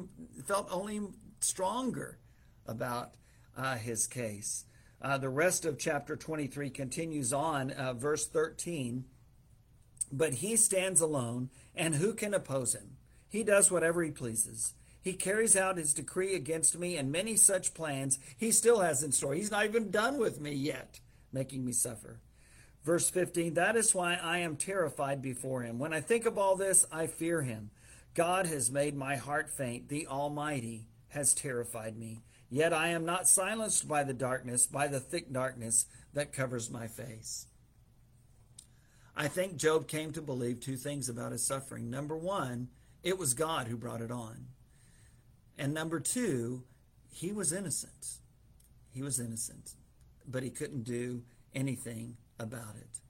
felt 0.45 0.67
only 0.71 1.01
stronger 1.39 2.19
about 2.65 3.15
uh, 3.57 3.75
his 3.75 4.07
case. 4.07 4.65
Uh, 5.01 5.17
the 5.17 5.29
rest 5.29 5.65
of 5.65 5.77
chapter 5.77 6.15
23 6.15 6.69
continues 6.69 7.33
on, 7.33 7.71
uh, 7.71 7.93
verse 7.93 8.25
13. 8.27 9.05
But 10.11 10.35
he 10.35 10.55
stands 10.55 11.01
alone, 11.01 11.49
and 11.75 11.95
who 11.95 12.13
can 12.13 12.33
oppose 12.33 12.73
him? 12.73 12.97
He 13.27 13.43
does 13.43 13.71
whatever 13.71 14.03
he 14.03 14.11
pleases. 14.11 14.73
He 15.01 15.13
carries 15.13 15.55
out 15.55 15.77
his 15.77 15.93
decree 15.93 16.35
against 16.35 16.77
me, 16.77 16.97
and 16.97 17.11
many 17.11 17.35
such 17.35 17.73
plans 17.73 18.17
he 18.37 18.51
still 18.51 18.79
has 18.79 19.03
in 19.03 19.11
store. 19.11 19.35
He's 19.35 19.51
not 19.51 19.65
even 19.65 19.91
done 19.91 20.17
with 20.17 20.39
me 20.39 20.53
yet, 20.53 20.99
making 21.31 21.65
me 21.65 21.73
suffer. 21.73 22.21
Verse 22.85 23.09
15 23.09 23.55
That 23.55 23.75
is 23.75 23.95
why 23.95 24.13
I 24.21 24.37
am 24.37 24.55
terrified 24.55 25.21
before 25.21 25.63
him. 25.63 25.79
When 25.79 25.91
I 25.91 25.99
think 26.01 26.25
of 26.25 26.37
all 26.37 26.55
this, 26.55 26.85
I 26.91 27.07
fear 27.07 27.41
him. 27.41 27.71
God 28.13 28.45
has 28.45 28.71
made 28.71 28.95
my 28.95 29.15
heart 29.15 29.49
faint. 29.49 29.89
The 29.89 30.07
Almighty 30.07 30.87
has 31.09 31.33
terrified 31.33 31.97
me. 31.97 32.21
Yet 32.49 32.71
I 32.71 32.89
am 32.89 33.03
not 33.03 33.27
silenced 33.27 33.87
by 33.87 34.03
the 34.03 34.13
darkness, 34.13 34.67
by 34.67 34.87
the 34.87 34.99
thick 34.99 35.33
darkness 35.33 35.87
that 36.13 36.31
covers 36.31 36.69
my 36.69 36.87
face. 36.87 37.47
I 39.17 39.27
think 39.29 39.57
Job 39.57 39.87
came 39.87 40.13
to 40.13 40.21
believe 40.21 40.59
two 40.59 40.77
things 40.77 41.09
about 41.09 41.31
his 41.31 41.43
suffering. 41.43 41.89
Number 41.89 42.15
one, 42.15 42.69
it 43.01 43.17
was 43.17 43.33
God 43.33 43.67
who 43.67 43.77
brought 43.77 44.01
it 44.01 44.11
on. 44.11 44.47
And 45.57 45.73
number 45.73 45.99
two, 45.99 46.63
he 47.09 47.31
was 47.31 47.51
innocent. 47.51 48.19
He 48.91 49.01
was 49.01 49.19
innocent, 49.19 49.73
but 50.27 50.43
he 50.43 50.49
couldn't 50.49 50.83
do 50.83 51.23
anything 51.53 52.17
about 52.39 52.75
it. 52.75 53.01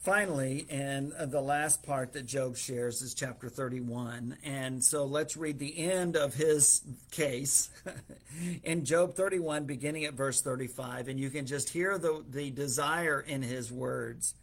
Finally, 0.00 0.66
and 0.70 1.12
uh, 1.12 1.26
the 1.26 1.42
last 1.42 1.82
part 1.82 2.14
that 2.14 2.24
Job 2.24 2.56
shares 2.56 3.02
is 3.02 3.12
chapter 3.12 3.50
31. 3.50 4.38
And 4.42 4.82
so 4.82 5.04
let's 5.04 5.36
read 5.36 5.58
the 5.58 5.78
end 5.78 6.16
of 6.16 6.32
his 6.32 6.80
case 7.10 7.68
in 8.64 8.86
Job 8.86 9.14
31, 9.14 9.66
beginning 9.66 10.06
at 10.06 10.14
verse 10.14 10.40
35. 10.40 11.08
And 11.08 11.20
you 11.20 11.28
can 11.28 11.44
just 11.44 11.68
hear 11.68 11.98
the, 11.98 12.24
the 12.30 12.50
desire 12.50 13.20
in 13.20 13.42
his 13.42 13.70
words. 13.70 14.34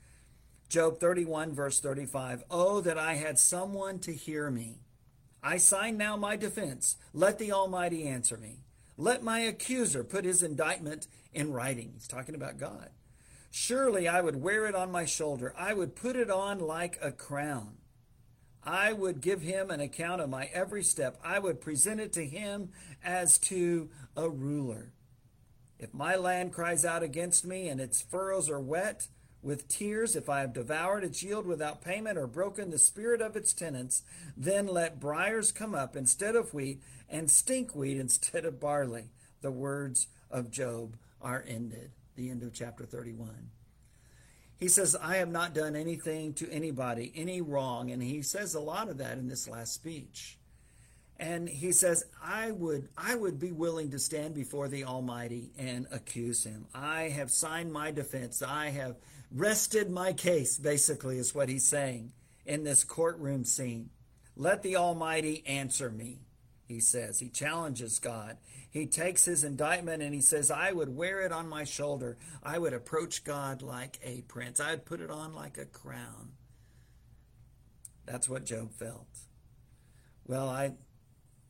Job 0.70 1.00
31, 1.00 1.56
verse 1.56 1.80
35. 1.80 2.44
Oh, 2.52 2.80
that 2.82 3.00
I 3.00 3.16
had 3.16 3.40
someone 3.40 3.98
to 4.00 4.14
hear 4.14 4.52
me. 4.52 4.82
I 5.42 5.58
sign 5.58 5.98
now 5.98 6.16
my 6.16 6.36
defense. 6.36 6.98
Let 7.14 7.40
the 7.40 7.52
Almighty 7.52 8.08
answer 8.08 8.38
me. 8.38 8.60
Let 8.96 9.24
my 9.24 9.40
accuser 9.40 10.04
put 10.04 10.24
his 10.24 10.44
indictment 10.44 11.08
in 11.34 11.52
writing. 11.52 11.94
He's 11.96 12.08
talking 12.08 12.36
about 12.36 12.60
God. 12.60 12.90
Surely 13.60 14.08
I 14.08 14.22
would 14.22 14.44
wear 14.44 14.68
it 14.68 14.76
on 14.76 14.92
my 14.92 15.06
shoulder. 15.06 15.52
I 15.58 15.74
would 15.74 15.96
put 15.96 16.16
it 16.16 16.30
on 16.30 16.60
like 16.60 17.00
a 17.02 17.12
crown. 17.12 17.78
I 18.64 18.94
would 18.94 19.20
give 19.20 19.42
him 19.42 19.72
an 19.72 19.80
account 19.80 20.22
of 20.22 20.30
my 20.30 20.46
every 20.54 20.84
step. 20.84 21.20
I 21.24 21.40
would 21.40 21.60
present 21.60 22.00
it 22.00 22.14
to 22.14 22.26
him 22.26 22.70
as 23.04 23.40
to 23.40 23.90
a 24.16 24.30
ruler. 24.30 24.94
If 25.80 25.92
my 25.92 26.16
land 26.16 26.54
cries 26.54 26.86
out 26.86 27.02
against 27.02 27.46
me 27.46 27.68
and 27.68 27.82
its 27.82 28.00
furrows 28.00 28.48
are 28.48 28.62
wet 28.62 29.08
with 29.42 29.68
tears, 29.68 30.16
if 30.16 30.30
I 30.30 30.42
have 30.42 30.54
devoured 30.54 31.04
its 31.04 31.24
yield 31.24 31.48
without 31.48 31.82
payment 31.82 32.20
or 32.20 32.28
broken 32.28 32.70
the 32.70 32.78
spirit 32.78 33.22
of 33.22 33.36
its 33.36 33.54
tenants, 33.54 34.04
then 34.38 34.68
let 34.68 35.00
briars 35.00 35.52
come 35.52 35.74
up 35.74 35.96
instead 35.96 36.36
of 36.36 36.54
wheat 36.54 36.84
and 37.10 37.28
stinkweed 37.28 38.00
instead 38.00 38.46
of 38.46 38.60
barley. 38.60 39.06
The 39.42 39.52
words 39.52 40.10
of 40.30 40.52
Job 40.52 40.96
are 41.20 41.44
ended 41.48 41.90
the 42.18 42.30
end 42.30 42.44
of 42.44 42.54
chapter 42.54 42.86
31. 42.86 43.52
He 44.58 44.68
says, 44.68 44.96
I 45.02 45.18
have 45.18 45.30
not 45.30 45.54
done 45.54 45.76
anything 45.76 46.34
to 46.34 46.52
anybody, 46.52 47.14
any 47.16 47.42
wrong. 47.42 47.92
And 47.92 48.02
he 48.02 48.22
says 48.24 48.56
a 48.56 48.60
lot 48.60 48.90
of 48.90 48.98
that 48.98 49.18
in 49.18 49.28
this 49.28 49.48
last 49.48 49.74
speech. 49.74 50.38
And 51.20 51.48
he 51.48 51.72
says, 51.72 52.04
I 52.24 52.52
would, 52.52 52.90
I 52.98 53.16
would 53.16 53.40
be 53.40 53.52
willing 53.52 53.92
to 53.92 54.00
stand 54.00 54.36
before 54.36 54.68
the 54.68 54.84
Almighty 54.84 55.52
and 55.58 55.88
accuse 55.92 56.44
him. 56.44 56.66
I 56.74 57.04
have 57.10 57.32
signed 57.32 57.72
my 57.72 57.92
defense. 57.92 58.42
I 58.42 58.70
have 58.70 58.98
rested 59.32 59.90
my 59.90 60.14
case, 60.14 60.58
basically, 60.58 61.18
is 61.18 61.34
what 61.34 61.50
he's 61.50 61.66
saying 61.66 62.12
in 62.46 62.64
this 62.64 62.84
courtroom 62.84 63.46
scene. 63.46 63.90
Let 64.36 64.62
the 64.62 64.76
Almighty 64.76 65.44
answer 65.48 65.90
me, 65.90 66.20
he 66.68 66.80
says. 66.80 67.20
He 67.20 67.30
challenges 67.30 68.00
God 68.00 68.38
he 68.78 68.86
takes 68.86 69.26
his 69.26 69.44
indictment 69.44 70.04
and 70.04 70.14
he 70.14 70.22
says, 70.22 70.52
I 70.52 70.72
would 70.72 70.96
wear 70.96 71.22
it 71.22 71.32
on 71.32 71.50
my 71.50 71.64
shoulder. 71.64 72.18
I 72.44 72.60
would 72.60 72.74
approach 72.74 73.24
God 73.24 73.62
like 73.62 74.00
a 74.04 74.22
prince. 74.22 74.60
I'd 74.60 74.86
put 74.86 75.02
it 75.02 75.10
on 75.10 75.34
like 75.34 75.58
a 75.58 75.66
crown. 75.66 76.34
That's 78.06 78.30
what 78.30 78.46
Job 78.46 78.74
felt. 78.74 79.08
Well, 80.26 80.50
I 80.50 80.74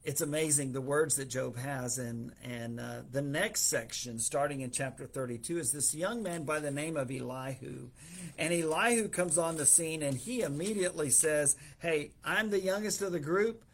it's 0.04 0.22
amazing 0.22 0.72
the 0.72 0.80
words 0.80 1.18
that 1.18 1.26
Job 1.26 1.58
has. 1.58 1.98
And, 1.98 2.32
and 2.42 2.80
uh, 2.80 3.02
the 3.12 3.22
next 3.22 3.64
section, 3.64 4.20
starting 4.20 4.62
in 4.62 4.72
chapter 4.72 5.06
32, 5.06 5.60
is 5.60 5.74
this 5.74 5.94
young 5.94 6.24
man 6.24 6.46
by 6.46 6.62
the 6.62 6.72
name 6.72 6.96
of 6.96 7.12
Elihu. 7.12 7.90
And 8.38 8.54
Elihu 8.54 9.10
comes 9.10 9.38
on 9.38 9.58
the 9.58 9.66
scene 9.66 10.02
and 10.02 10.16
he 10.16 10.44
immediately 10.44 11.10
says, 11.10 11.58
Hey, 11.80 12.12
I'm 12.24 12.52
the 12.52 12.62
youngest 12.62 13.02
of 13.02 13.12
the 13.12 13.20
group. 13.20 13.66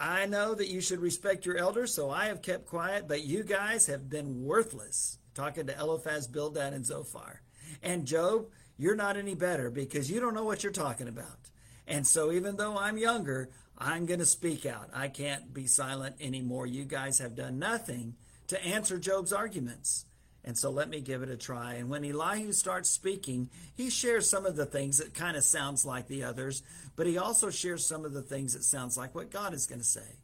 I 0.00 0.24
know 0.24 0.54
that 0.54 0.68
you 0.68 0.80
should 0.80 1.00
respect 1.00 1.44
your 1.44 1.58
elders, 1.58 1.92
so 1.92 2.08
I 2.08 2.26
have 2.26 2.40
kept 2.40 2.66
quiet, 2.66 3.06
but 3.06 3.22
you 3.22 3.44
guys 3.44 3.84
have 3.86 4.08
been 4.08 4.42
worthless. 4.42 5.18
Talking 5.34 5.66
to 5.66 5.78
Eliphaz, 5.78 6.26
Bildad, 6.26 6.72
and 6.72 6.86
Zophar. 6.86 7.42
And 7.82 8.06
Job, 8.06 8.46
you're 8.78 8.96
not 8.96 9.18
any 9.18 9.34
better 9.34 9.70
because 9.70 10.10
you 10.10 10.18
don't 10.18 10.32
know 10.32 10.44
what 10.44 10.62
you're 10.62 10.72
talking 10.72 11.06
about. 11.06 11.50
And 11.86 12.06
so 12.06 12.32
even 12.32 12.56
though 12.56 12.78
I'm 12.78 12.96
younger, 12.96 13.50
I'm 13.76 14.06
going 14.06 14.20
to 14.20 14.26
speak 14.26 14.64
out. 14.64 14.88
I 14.94 15.08
can't 15.08 15.52
be 15.52 15.66
silent 15.66 16.16
anymore. 16.18 16.66
You 16.66 16.84
guys 16.84 17.18
have 17.18 17.36
done 17.36 17.58
nothing 17.58 18.14
to 18.46 18.64
answer 18.64 18.98
Job's 18.98 19.34
arguments. 19.34 20.06
And 20.44 20.56
so 20.56 20.70
let 20.70 20.88
me 20.88 21.00
give 21.00 21.22
it 21.22 21.28
a 21.28 21.36
try. 21.36 21.74
And 21.74 21.90
when 21.90 22.04
Elihu 22.04 22.52
starts 22.52 22.88
speaking, 22.88 23.50
he 23.74 23.90
shares 23.90 24.28
some 24.28 24.46
of 24.46 24.56
the 24.56 24.66
things 24.66 24.98
that 24.98 25.14
kind 25.14 25.36
of 25.36 25.44
sounds 25.44 25.84
like 25.84 26.08
the 26.08 26.24
others, 26.24 26.62
but 26.96 27.06
he 27.06 27.18
also 27.18 27.50
shares 27.50 27.84
some 27.84 28.04
of 28.04 28.12
the 28.12 28.22
things 28.22 28.54
that 28.54 28.64
sounds 28.64 28.96
like 28.96 29.14
what 29.14 29.30
God 29.30 29.52
is 29.52 29.66
going 29.66 29.80
to 29.80 29.86
say. 29.86 30.16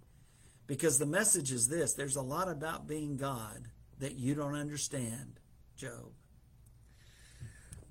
Because 0.67 0.99
the 0.99 1.07
message 1.07 1.53
is 1.53 1.69
this 1.69 1.93
there's 1.93 2.17
a 2.17 2.23
lot 2.23 2.49
about 2.49 2.89
being 2.89 3.17
God 3.17 3.69
that 3.99 4.17
you 4.17 4.35
don't 4.35 4.55
understand, 4.55 5.39
Job. 5.77 6.13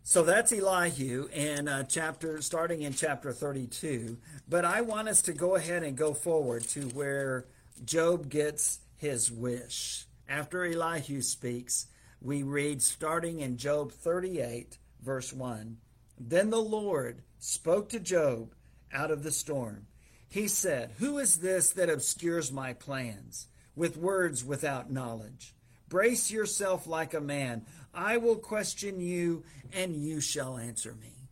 So 0.08 0.22
that's 0.22 0.52
Elihu 0.52 1.30
and 1.34 1.68
uh, 1.68 1.84
chapter 1.84 2.40
starting 2.42 2.84
in 2.84 2.94
chapter 2.94 3.32
32. 3.32 4.18
But 4.48 4.64
I 4.64 4.82
want 4.82 5.08
us 5.08 5.24
to 5.24 5.34
go 5.34 5.56
ahead 5.56 5.82
and 5.82 5.98
go 5.98 6.14
forward 6.14 6.64
to 6.70 6.82
where 6.90 7.46
Job 7.84 8.30
gets 8.30 8.80
his 8.98 9.32
wish. 9.32 10.06
After 10.30 10.64
Elihu 10.64 11.22
speaks, 11.22 11.88
we 12.22 12.44
read 12.44 12.82
starting 12.82 13.40
in 13.40 13.58
Job 13.58 13.92
38, 13.92 14.78
verse 15.02 15.32
1. 15.32 15.78
Then 16.20 16.50
the 16.50 16.58
Lord 16.58 17.22
spoke 17.40 17.90
to 17.90 18.00
Job 18.00 18.54
out 18.94 19.12
of 19.12 19.24
the 19.24 19.32
storm. 19.32 19.88
He 20.28 20.48
said, 20.48 20.92
Who 21.00 21.18
is 21.18 21.38
this 21.38 21.70
that 21.72 21.90
obscures 21.90 22.52
my 22.52 22.74
plans 22.74 23.48
with 23.76 23.98
words 23.98 24.44
without 24.44 24.92
knowledge? 24.92 25.54
Brace 25.88 26.32
yourself 26.32 26.88
like 26.88 27.14
a 27.14 27.22
man. 27.22 27.66
I 27.94 28.18
will 28.18 28.38
question 28.38 29.00
you, 29.00 29.44
and 29.74 29.96
you 29.96 30.20
shall 30.20 30.58
answer 30.58 30.94
me. 30.94 31.30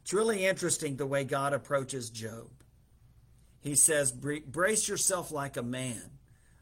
It's 0.00 0.12
really 0.12 0.44
interesting 0.44 0.96
the 0.96 1.06
way 1.06 1.24
God 1.24 1.52
approaches 1.52 2.10
Job. 2.10 2.50
He 3.62 3.74
says, 3.74 4.12
Brace 4.12 4.88
yourself 4.88 5.30
like 5.30 5.56
a 5.56 5.62
man. 5.62 6.02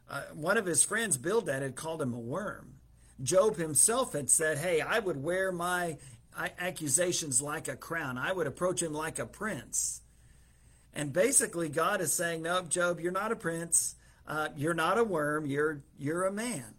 Uh, 0.09 0.21
one 0.33 0.57
of 0.57 0.65
his 0.65 0.83
friends, 0.83 1.17
Bildad, 1.17 1.61
had 1.61 1.75
called 1.75 2.01
him 2.01 2.13
a 2.13 2.19
worm. 2.19 2.72
Job 3.21 3.57
himself 3.57 4.13
had 4.13 4.29
said, 4.29 4.57
Hey, 4.57 4.81
I 4.81 4.99
would 4.99 5.21
wear 5.21 5.51
my 5.51 5.97
accusations 6.35 7.41
like 7.41 7.67
a 7.67 7.75
crown, 7.75 8.17
I 8.17 8.31
would 8.31 8.47
approach 8.47 8.81
him 8.81 8.93
like 8.93 9.19
a 9.19 9.25
prince. 9.25 10.01
And 10.93 11.11
basically, 11.11 11.69
God 11.69 12.01
is 12.01 12.13
saying, 12.13 12.43
No, 12.43 12.61
Job, 12.63 12.99
you're 12.99 13.11
not 13.11 13.31
a 13.31 13.35
prince. 13.35 13.95
Uh, 14.25 14.49
you're 14.55 14.73
not 14.73 14.97
a 14.97 15.03
worm. 15.03 15.45
You're, 15.45 15.83
you're 15.97 16.25
a 16.25 16.31
man. 16.31 16.75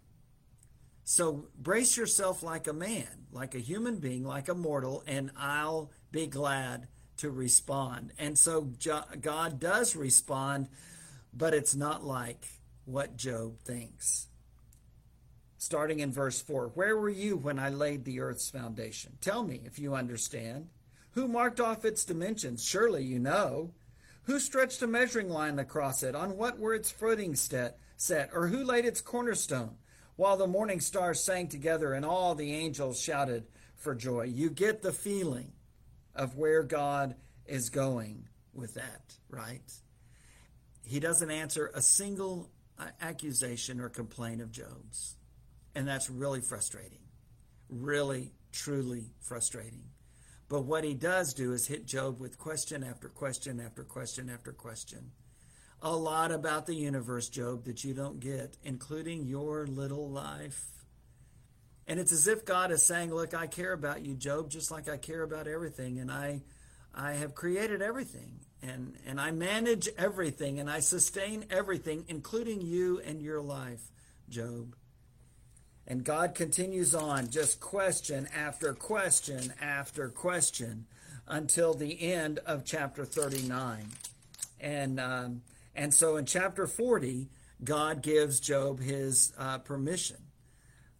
So 1.03 1.45
brace 1.55 1.95
yourself 1.95 2.41
like 2.41 2.67
a 2.67 2.73
man, 2.73 3.27
like 3.31 3.53
a 3.53 3.59
human 3.59 3.97
being, 3.99 4.23
like 4.23 4.49
a 4.49 4.55
mortal, 4.55 5.03
and 5.05 5.29
I'll 5.37 5.91
be 6.11 6.25
glad 6.25 6.87
to 7.17 7.29
respond. 7.29 8.11
And 8.17 8.37
so 8.37 8.71
God 9.21 9.59
does 9.59 9.95
respond, 9.95 10.67
but 11.31 11.53
it's 11.53 11.75
not 11.75 12.03
like 12.03 12.43
what 12.85 13.17
Job 13.17 13.59
thinks. 13.59 14.27
Starting 15.65 15.99
in 15.99 16.11
verse 16.11 16.39
4 16.43 16.73
Where 16.75 16.95
were 16.95 17.09
you 17.09 17.37
when 17.37 17.57
I 17.57 17.69
laid 17.69 18.05
the 18.05 18.19
earth's 18.19 18.51
foundation? 18.51 19.17
Tell 19.19 19.41
me 19.41 19.61
if 19.65 19.79
you 19.79 19.95
understand. 19.95 20.67
Who 21.13 21.27
marked 21.27 21.59
off 21.59 21.83
its 21.83 22.05
dimensions? 22.05 22.63
Surely 22.63 23.03
you 23.03 23.17
know. 23.17 23.71
Who 24.25 24.39
stretched 24.39 24.83
a 24.83 24.87
measuring 24.87 25.27
line 25.27 25.57
across 25.57 26.03
it? 26.03 26.13
On 26.13 26.37
what 26.37 26.59
were 26.59 26.75
its 26.75 26.91
footing 26.91 27.33
set? 27.33 27.79
set? 27.97 28.29
Or 28.31 28.45
who 28.45 28.63
laid 28.63 28.85
its 28.85 29.01
cornerstone? 29.01 29.77
While 30.17 30.37
the 30.37 30.45
morning 30.45 30.81
stars 30.81 31.23
sang 31.23 31.47
together 31.47 31.93
and 31.93 32.05
all 32.05 32.35
the 32.35 32.53
angels 32.53 33.01
shouted 33.01 33.47
for 33.73 33.95
joy. 33.95 34.25
You 34.25 34.51
get 34.51 34.83
the 34.83 34.93
feeling 34.93 35.51
of 36.13 36.37
where 36.37 36.61
God 36.61 37.15
is 37.47 37.71
going 37.71 38.27
with 38.53 38.75
that, 38.75 39.15
right? 39.31 39.73
He 40.83 40.99
doesn't 40.99 41.31
answer 41.31 41.71
a 41.73 41.81
single 41.81 42.51
uh, 42.77 42.89
accusation 43.01 43.81
or 43.81 43.89
complaint 43.89 44.41
of 44.41 44.51
Job's. 44.51 45.15
And 45.75 45.87
that's 45.87 46.09
really 46.09 46.41
frustrating. 46.41 46.99
Really, 47.69 48.31
truly 48.51 49.11
frustrating. 49.19 49.83
But 50.47 50.61
what 50.61 50.83
he 50.83 50.93
does 50.93 51.33
do 51.33 51.53
is 51.53 51.67
hit 51.67 51.85
Job 51.85 52.19
with 52.19 52.37
question 52.37 52.83
after 52.83 53.09
question 53.09 53.59
after 53.59 53.83
question 53.83 54.29
after 54.29 54.53
question. 54.53 55.11
A 55.81 55.95
lot 55.95 56.31
about 56.31 56.65
the 56.65 56.75
universe, 56.75 57.29
Job, 57.29 57.65
that 57.65 57.83
you 57.83 57.93
don't 57.93 58.19
get, 58.19 58.57
including 58.63 59.25
your 59.25 59.67
little 59.67 60.09
life. 60.09 60.65
And 61.87 61.99
it's 61.99 62.11
as 62.11 62.27
if 62.27 62.45
God 62.45 62.71
is 62.71 62.81
saying, 62.81 63.13
Look, 63.13 63.33
I 63.33 63.47
care 63.47 63.73
about 63.73 64.03
you, 64.03 64.15
Job, 64.15 64.49
just 64.49 64.71
like 64.71 64.87
I 64.87 64.97
care 64.97 65.23
about 65.23 65.47
everything. 65.47 65.99
And 65.99 66.11
I, 66.11 66.41
I 66.93 67.13
have 67.13 67.35
created 67.35 67.81
everything. 67.81 68.39
And, 68.63 68.95
and 69.05 69.19
I 69.19 69.31
manage 69.31 69.89
everything. 69.97 70.59
And 70.59 70.69
I 70.69 70.79
sustain 70.79 71.45
everything, 71.49 72.05
including 72.07 72.61
you 72.61 72.99
and 73.05 73.21
your 73.21 73.41
life, 73.41 73.91
Job. 74.29 74.75
And 75.87 76.03
God 76.03 76.33
continues 76.33 76.95
on, 76.95 77.29
just 77.29 77.59
question 77.59 78.27
after 78.35 78.73
question 78.73 79.53
after 79.61 80.09
question 80.09 80.87
until 81.27 81.73
the 81.73 82.01
end 82.01 82.39
of 82.39 82.65
chapter 82.65 83.05
39. 83.05 83.89
And, 84.59 84.99
um, 84.99 85.41
and 85.75 85.93
so 85.93 86.17
in 86.17 86.25
chapter 86.25 86.65
40, 86.65 87.27
God 87.63 88.01
gives 88.01 88.39
Job 88.39 88.79
his 88.79 89.31
uh, 89.37 89.59
permission 89.59 90.17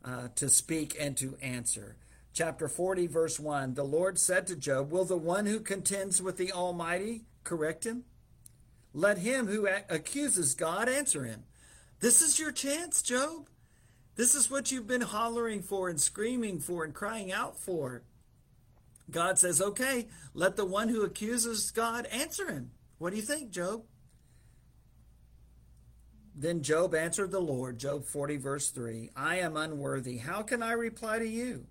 uh, 0.04 0.30
to 0.36 0.50
speak 0.50 0.96
and 1.00 1.18
to 1.18 1.36
answer. 1.42 1.96
Chapter 2.34 2.68
40, 2.68 3.08
verse 3.08 3.40
1 3.40 3.74
The 3.74 3.84
Lord 3.84 4.20
said 4.20 4.46
to 4.48 4.56
Job, 4.56 4.92
Will 4.92 5.06
the 5.06 5.18
one 5.18 5.46
who 5.46 5.60
contends 5.60 6.22
with 6.22 6.38
the 6.38 6.52
Almighty 6.52 7.24
correct 7.44 7.86
him? 7.86 8.04
Let 8.94 9.18
him 9.18 9.48
who 9.48 9.68
accuses 9.90 10.54
God 10.54 10.88
answer 10.88 11.26
him. 11.26 11.44
This 12.00 12.22
is 12.22 12.40
your 12.40 12.52
chance, 12.52 13.02
Job. 13.02 13.48
This 14.16 14.34
is 14.34 14.50
what 14.50 14.72
you've 14.72 14.88
been 14.88 15.02
hollering 15.02 15.62
for 15.62 15.90
and 15.90 16.00
screaming 16.00 16.60
for 16.60 16.84
and 16.84 16.94
crying 16.94 17.32
out 17.32 17.60
for. 17.60 18.04
God 19.12 19.38
says, 19.38 19.62
Okay, 19.62 20.08
let 20.34 20.56
the 20.56 20.66
one 20.66 20.90
who 20.90 21.04
accuses 21.04 21.72
God 21.72 22.06
answer 22.08 22.52
him. 22.52 22.72
What 22.98 23.12
do 23.12 23.18
you 23.18 23.22
think, 23.22 23.52
Job? 23.52 23.84
Then 26.38 26.64
Job 26.64 26.94
answered 26.94 27.32
the 27.32 27.40
Lord, 27.40 27.78
Job 27.78 28.06
40, 28.06 28.38
verse 28.38 28.70
3 28.70 29.12
I 29.16 29.38
am 29.38 29.56
unworthy. 29.56 30.18
How 30.18 30.42
can 30.42 30.64
I 30.64 30.74
reply 30.74 31.20
to 31.20 31.28
you? 31.28 31.68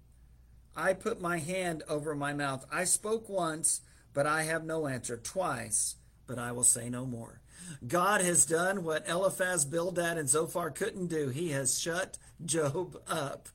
I 0.76 0.92
put 0.92 1.20
my 1.20 1.38
hand 1.38 1.82
over 1.88 2.14
my 2.14 2.32
mouth. 2.32 2.64
I 2.72 2.84
spoke 2.84 3.28
once, 3.28 3.80
but 4.12 4.26
I 4.26 4.42
have 4.42 4.64
no 4.64 4.86
answer. 4.86 5.16
Twice, 5.16 5.96
but 6.26 6.38
I 6.38 6.52
will 6.52 6.64
say 6.64 6.88
no 6.88 7.06
more. 7.06 7.40
God 7.86 8.20
has 8.20 8.46
done 8.46 8.84
what 8.84 9.08
Eliphaz, 9.08 9.64
Bildad, 9.64 10.18
and 10.18 10.28
Zophar 10.28 10.70
couldn't 10.70 11.06
do. 11.06 11.28
He 11.28 11.50
has 11.50 11.78
shut 11.78 12.18
Job 12.44 12.96
up, 13.08 13.48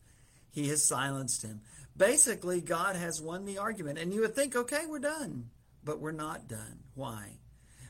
he 0.51 0.69
has 0.69 0.83
silenced 0.83 1.43
him. 1.43 1.61
Basically, 1.95 2.61
God 2.61 2.95
has 2.95 3.21
won 3.21 3.45
the 3.45 3.57
argument. 3.57 3.99
And 3.99 4.13
you 4.13 4.21
would 4.21 4.35
think, 4.35 4.55
okay, 4.55 4.85
we're 4.87 4.99
done. 4.99 5.49
But 5.83 5.99
we're 5.99 6.11
not 6.11 6.47
done. 6.47 6.79
Why? 6.95 7.39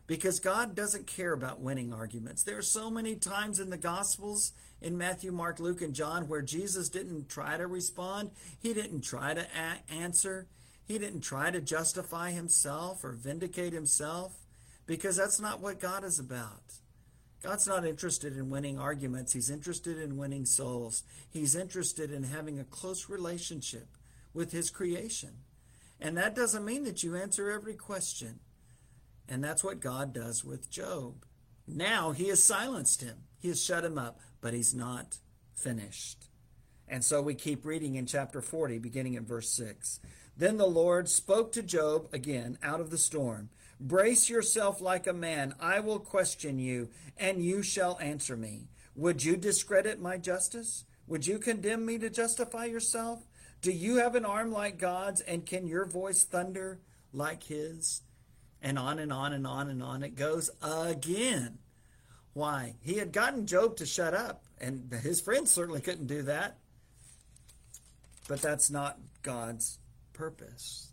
because 0.09 0.39
God 0.39 0.73
doesn't 0.73 1.05
care 1.05 1.33
about 1.33 1.61
winning 1.61 1.93
arguments. 1.93 2.41
There 2.41 2.57
are 2.57 2.63
so 2.63 2.89
many 2.89 3.13
times 3.13 3.59
in 3.59 3.69
the 3.69 3.77
Gospels, 3.77 4.53
in 4.81 4.97
Matthew, 4.97 5.31
Mark, 5.31 5.59
Luke, 5.59 5.83
and 5.83 5.93
John, 5.93 6.27
where 6.27 6.41
Jesus 6.41 6.89
didn't 6.89 7.29
try 7.29 7.57
to 7.57 7.67
respond, 7.67 8.31
he 8.59 8.73
didn't 8.73 9.01
try 9.01 9.35
to 9.35 9.41
a- 9.41 9.93
answer, 9.93 10.47
he 10.83 10.97
didn't 10.97 11.21
try 11.21 11.51
to 11.51 11.61
justify 11.61 12.31
himself 12.31 13.03
or 13.03 13.11
vindicate 13.11 13.71
himself, 13.71 14.47
because 14.89 15.17
that's 15.17 15.39
not 15.39 15.61
what 15.61 15.79
God 15.79 16.03
is 16.03 16.17
about. 16.17 16.63
God's 17.43 17.67
not 17.67 17.85
interested 17.85 18.35
in 18.35 18.49
winning 18.49 18.79
arguments. 18.79 19.33
He's 19.33 19.51
interested 19.51 19.99
in 19.99 20.17
winning 20.17 20.47
souls. 20.47 21.03
He's 21.29 21.55
interested 21.55 22.11
in 22.11 22.23
having 22.23 22.59
a 22.59 22.63
close 22.63 23.07
relationship 23.07 23.97
with 24.33 24.51
His 24.51 24.71
creation. 24.71 25.43
And 26.01 26.17
that 26.17 26.35
doesn't 26.35 26.65
mean 26.65 26.85
that 26.85 27.03
you 27.03 27.15
answer 27.15 27.51
every 27.51 27.75
question. 27.75 28.39
And 29.27 29.43
that's 29.43 29.63
what 29.63 29.79
God 29.79 30.11
does 30.11 30.43
with 30.43 30.71
Job. 30.71 31.23
Now 31.67 32.09
he 32.09 32.29
has 32.29 32.43
silenced 32.43 33.03
him, 33.03 33.17
he 33.37 33.49
has 33.49 33.63
shut 33.63 33.85
him 33.85 33.99
up, 33.99 34.19
but 34.41 34.55
he's 34.55 34.73
not 34.73 35.19
finished. 35.53 36.29
And 36.87 37.05
so 37.05 37.21
we 37.21 37.35
keep 37.35 37.63
reading 37.63 37.93
in 37.93 38.07
chapter 38.07 38.41
40, 38.41 38.79
beginning 38.79 39.13
in 39.13 39.23
verse 39.23 39.51
6. 39.51 39.99
Then 40.35 40.57
the 40.57 40.65
Lord 40.65 41.09
spoke 41.09 41.51
to 41.51 41.61
Job 41.61 42.07
again 42.11 42.57
out 42.63 42.79
of 42.79 42.89
the 42.89 42.97
storm 42.97 43.49
Brace 43.79 44.29
yourself 44.29 44.81
like 44.81 45.07
a 45.07 45.13
man. 45.13 45.53
I 45.59 45.79
will 45.79 45.99
question 45.99 46.59
you, 46.59 46.89
and 47.17 47.43
you 47.43 47.63
shall 47.63 47.97
answer 47.99 48.35
me. 48.35 48.67
Would 48.95 49.23
you 49.23 49.37
discredit 49.37 50.01
my 50.01 50.17
justice? 50.17 50.83
Would 51.07 51.25
you 51.25 51.39
condemn 51.39 51.85
me 51.85 51.97
to 51.99 52.09
justify 52.09 52.65
yourself? 52.65 53.19
Do 53.61 53.71
you 53.71 53.97
have 53.97 54.15
an 54.15 54.25
arm 54.25 54.51
like 54.51 54.77
God's, 54.77 55.21
and 55.21 55.45
can 55.45 55.67
your 55.67 55.85
voice 55.85 56.23
thunder 56.23 56.79
like 57.13 57.43
his? 57.43 58.01
And 58.61 58.77
on 58.77 58.99
and 58.99 59.13
on 59.13 59.31
and 59.31 59.47
on 59.47 59.69
and 59.69 59.81
on 59.81 60.03
it 60.03 60.15
goes 60.15 60.49
again. 60.61 61.59
Why? 62.33 62.75
He 62.81 62.97
had 62.97 63.11
gotten 63.13 63.47
Job 63.47 63.77
to 63.77 63.85
shut 63.85 64.13
up, 64.13 64.43
and 64.59 64.93
his 65.01 65.21
friends 65.21 65.51
certainly 65.51 65.81
couldn't 65.81 66.07
do 66.07 66.23
that. 66.23 66.57
But 68.27 68.41
that's 68.41 68.69
not 68.69 68.99
God's 69.23 69.79
purpose. 70.13 70.88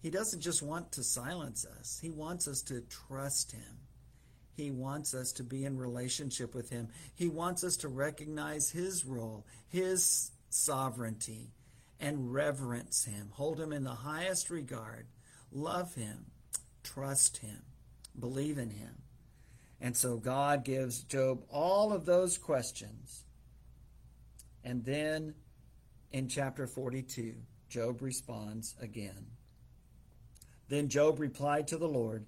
He 0.00 0.10
doesn't 0.10 0.40
just 0.40 0.62
want 0.62 0.92
to 0.92 1.02
silence 1.02 1.66
us, 1.78 1.98
He 2.02 2.10
wants 2.10 2.48
us 2.48 2.62
to 2.62 2.82
trust 2.82 3.52
Him. 3.52 3.78
He 4.56 4.70
wants 4.70 5.14
us 5.14 5.32
to 5.32 5.42
be 5.42 5.64
in 5.64 5.78
relationship 5.78 6.54
with 6.54 6.68
Him. 6.68 6.88
He 7.14 7.28
wants 7.28 7.64
us 7.64 7.78
to 7.78 7.88
recognize 7.88 8.68
His 8.68 9.06
role, 9.06 9.46
His 9.68 10.32
sovereignty, 10.50 11.52
and 11.98 12.32
reverence 12.32 13.04
Him. 13.04 13.30
Hold 13.32 13.58
Him 13.58 13.72
in 13.72 13.84
the 13.84 13.90
highest 13.90 14.50
regard 14.50 15.06
love 15.52 15.94
him, 15.94 16.26
trust 16.82 17.38
him, 17.38 17.62
believe 18.18 18.58
in 18.58 18.70
him. 18.70 19.02
And 19.80 19.96
so 19.96 20.16
God 20.16 20.64
gives 20.64 21.02
Job 21.02 21.42
all 21.48 21.92
of 21.92 22.04
those 22.04 22.36
questions. 22.36 23.24
And 24.62 24.84
then 24.84 25.34
in 26.12 26.28
chapter 26.28 26.66
42, 26.66 27.34
Job 27.68 28.02
responds 28.02 28.74
again. 28.80 29.26
Then 30.70 30.88
Job 30.88 31.18
replied 31.18 31.66
to 31.68 31.76
the 31.76 31.88
Lord, 31.88 32.26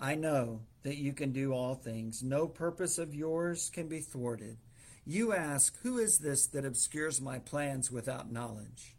I 0.00 0.14
know 0.14 0.60
that 0.84 0.96
you 0.96 1.12
can 1.12 1.32
do 1.32 1.52
all 1.52 1.74
things. 1.74 2.22
No 2.22 2.46
purpose 2.46 2.98
of 2.98 3.14
yours 3.14 3.68
can 3.74 3.88
be 3.88 4.00
thwarted. 4.00 4.58
You 5.04 5.32
ask, 5.32 5.76
Who 5.82 5.98
is 5.98 6.18
this 6.18 6.46
that 6.46 6.64
obscures 6.64 7.20
my 7.20 7.40
plans 7.40 7.90
without 7.90 8.30
knowledge? 8.30 8.94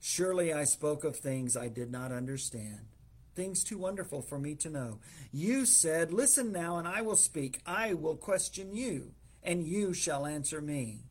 Surely 0.00 0.52
I 0.52 0.64
spoke 0.64 1.04
of 1.04 1.16
things 1.16 1.56
I 1.56 1.68
did 1.68 1.92
not 1.92 2.10
understand, 2.10 2.88
things 3.36 3.62
too 3.62 3.78
wonderful 3.78 4.22
for 4.22 4.38
me 4.40 4.56
to 4.56 4.70
know. 4.70 4.98
You 5.30 5.64
said, 5.64 6.12
Listen 6.12 6.50
now, 6.50 6.78
and 6.78 6.88
I 6.88 7.02
will 7.02 7.16
speak. 7.16 7.60
I 7.64 7.94
will 7.94 8.16
question 8.16 8.74
you, 8.74 9.12
and 9.40 9.64
you 9.64 9.94
shall 9.94 10.26
answer 10.26 10.60
me. 10.60 11.04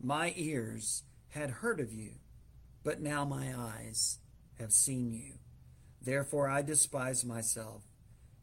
My 0.00 0.32
ears 0.34 1.02
had 1.28 1.50
heard 1.50 1.78
of 1.78 1.92
you, 1.92 2.12
but 2.82 3.02
now 3.02 3.26
my 3.26 3.52
eyes 3.54 4.18
have 4.58 4.72
seen 4.72 5.12
you. 5.12 5.34
Therefore 6.04 6.48
I 6.48 6.62
despise 6.62 7.24
myself 7.24 7.82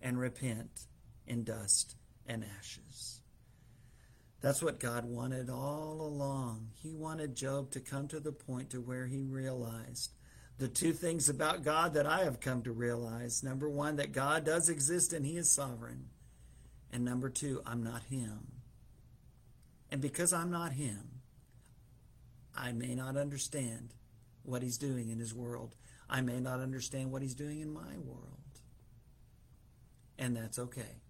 and 0.01 0.19
repent 0.19 0.85
in 1.27 1.43
dust 1.43 1.95
and 2.25 2.45
ashes. 2.57 3.21
That's 4.41 4.63
what 4.63 4.79
God 4.79 5.05
wanted 5.05 5.49
all 5.49 6.01
along. 6.01 6.69
He 6.81 6.93
wanted 6.93 7.35
Job 7.35 7.71
to 7.71 7.79
come 7.79 8.07
to 8.07 8.19
the 8.19 8.31
point 8.31 8.69
to 8.69 8.79
where 8.79 9.05
he 9.05 9.21
realized 9.23 10.13
the 10.59 10.67
two 10.67 10.91
things 10.91 11.29
about 11.29 11.63
God 11.63 11.93
that 11.93 12.05
I 12.05 12.25
have 12.25 12.41
come 12.41 12.61
to 12.63 12.71
realize 12.73 13.43
number 13.43 13.69
one, 13.69 13.95
that 13.95 14.11
God 14.11 14.43
does 14.43 14.67
exist 14.67 15.13
and 15.13 15.25
He 15.25 15.37
is 15.37 15.49
sovereign. 15.49 16.09
And 16.91 17.05
number 17.05 17.29
two, 17.29 17.61
I'm 17.65 17.81
not 17.81 18.03
Him. 18.03 18.51
And 19.89 20.01
because 20.01 20.33
I'm 20.33 20.51
not 20.51 20.73
Him, 20.73 21.21
I 22.55 22.73
may 22.73 22.93
not 22.93 23.15
understand 23.15 23.93
what 24.43 24.61
He's 24.61 24.77
doing 24.77 25.09
in 25.09 25.17
His 25.17 25.33
world. 25.33 25.75
I 26.09 26.21
may 26.21 26.39
not 26.39 26.59
understand 26.59 27.11
what 27.11 27.21
He's 27.21 27.35
doing 27.35 27.61
in 27.61 27.73
my 27.73 27.97
world. 28.03 28.25
And 30.17 30.35
that's 30.35 30.59
okay. 30.59 31.01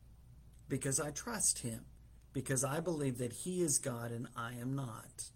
Because 0.67 0.99
I 0.99 1.11
trust 1.11 1.59
Him. 1.59 1.85
Because 2.33 2.63
I 2.63 2.79
believe 2.79 3.17
that 3.17 3.33
He 3.33 3.61
is 3.61 3.79
God 3.79 4.11
and 4.11 4.27
I 4.35 4.53
am 4.53 4.75
not. 4.75 5.31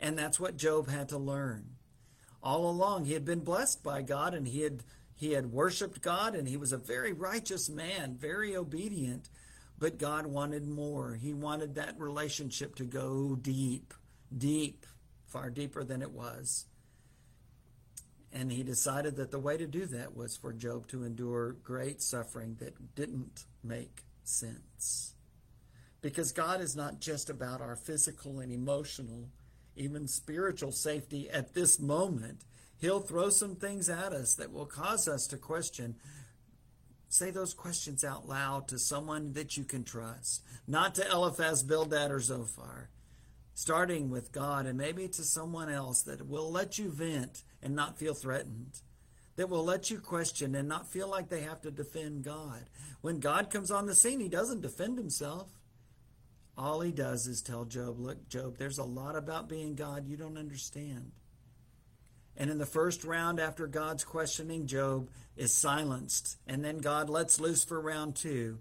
And 0.00 0.18
that's 0.18 0.40
what 0.40 0.56
Job 0.56 0.88
had 0.88 1.08
to 1.10 1.18
learn 1.18 1.76
all 2.42 2.68
along 2.68 3.04
he 3.04 3.12
had 3.12 3.24
been 3.24 3.40
blessed 3.40 3.82
by 3.82 4.02
God 4.02 4.34
and 4.34 4.46
he 4.46 4.62
had 4.62 4.82
he 5.14 5.32
had 5.32 5.52
worshiped 5.52 6.02
God 6.02 6.34
and 6.34 6.48
he 6.48 6.56
was 6.56 6.72
a 6.72 6.78
very 6.78 7.12
righteous 7.12 7.68
man, 7.68 8.16
very 8.18 8.56
obedient, 8.56 9.28
but 9.78 9.98
God 9.98 10.26
wanted 10.26 10.66
more. 10.66 11.14
He 11.14 11.32
wanted 11.32 11.76
that 11.76 12.00
relationship 12.00 12.74
to 12.76 12.84
go 12.84 13.36
deep, 13.36 13.94
deep, 14.36 14.84
far 15.26 15.48
deeper 15.48 15.84
than 15.84 16.02
it 16.02 16.10
was. 16.10 16.66
And 18.32 18.50
he 18.50 18.62
decided 18.62 19.16
that 19.16 19.30
the 19.30 19.38
way 19.38 19.56
to 19.58 19.66
do 19.66 19.84
that 19.86 20.16
was 20.16 20.36
for 20.36 20.52
Job 20.52 20.88
to 20.88 21.04
endure 21.04 21.52
great 21.62 22.00
suffering 22.00 22.56
that 22.60 22.94
didn't 22.94 23.44
make 23.62 24.04
sense. 24.24 25.14
Because 26.00 26.32
God 26.32 26.60
is 26.60 26.74
not 26.74 26.98
just 26.98 27.28
about 27.28 27.60
our 27.60 27.76
physical 27.76 28.40
and 28.40 28.50
emotional 28.50 29.28
even 29.76 30.06
spiritual 30.06 30.72
safety 30.72 31.30
at 31.30 31.54
this 31.54 31.80
moment. 31.80 32.44
He'll 32.78 33.00
throw 33.00 33.30
some 33.30 33.56
things 33.56 33.88
at 33.88 34.12
us 34.12 34.34
that 34.34 34.52
will 34.52 34.66
cause 34.66 35.08
us 35.08 35.26
to 35.28 35.36
question. 35.36 35.96
Say 37.08 37.30
those 37.30 37.54
questions 37.54 38.04
out 38.04 38.28
loud 38.28 38.68
to 38.68 38.78
someone 38.78 39.34
that 39.34 39.56
you 39.56 39.64
can 39.64 39.84
trust, 39.84 40.42
not 40.66 40.94
to 40.96 41.08
Eliphaz, 41.10 41.62
Bildad, 41.62 42.10
or 42.10 42.20
Zophar. 42.20 42.88
Starting 43.54 44.08
with 44.10 44.32
God 44.32 44.66
and 44.66 44.78
maybe 44.78 45.08
to 45.08 45.22
someone 45.22 45.68
else 45.68 46.02
that 46.02 46.26
will 46.26 46.50
let 46.50 46.78
you 46.78 46.90
vent 46.90 47.44
and 47.62 47.74
not 47.74 47.98
feel 47.98 48.14
threatened, 48.14 48.80
that 49.36 49.48
will 49.48 49.64
let 49.64 49.90
you 49.90 49.98
question 49.98 50.54
and 50.54 50.68
not 50.68 50.88
feel 50.88 51.08
like 51.08 51.28
they 51.28 51.40
have 51.40 51.60
to 51.62 51.70
defend 51.70 52.24
God. 52.24 52.64
When 53.00 53.20
God 53.20 53.50
comes 53.50 53.70
on 53.70 53.86
the 53.86 53.94
scene, 53.94 54.20
he 54.20 54.28
doesn't 54.28 54.60
defend 54.60 54.98
himself. 54.98 55.48
All 56.56 56.80
he 56.80 56.92
does 56.92 57.26
is 57.26 57.40
tell 57.40 57.64
Job, 57.64 57.98
look, 57.98 58.28
Job, 58.28 58.58
there's 58.58 58.78
a 58.78 58.84
lot 58.84 59.16
about 59.16 59.48
being 59.48 59.74
God 59.74 60.06
you 60.06 60.16
don't 60.16 60.36
understand. 60.36 61.12
And 62.36 62.50
in 62.50 62.58
the 62.58 62.66
first 62.66 63.04
round, 63.04 63.40
after 63.40 63.66
God's 63.66 64.04
questioning, 64.04 64.66
Job 64.66 65.08
is 65.36 65.54
silenced. 65.54 66.36
And 66.46 66.64
then 66.64 66.78
God 66.78 67.08
lets 67.08 67.40
loose 67.40 67.64
for 67.64 67.80
round 67.80 68.16
two. 68.16 68.58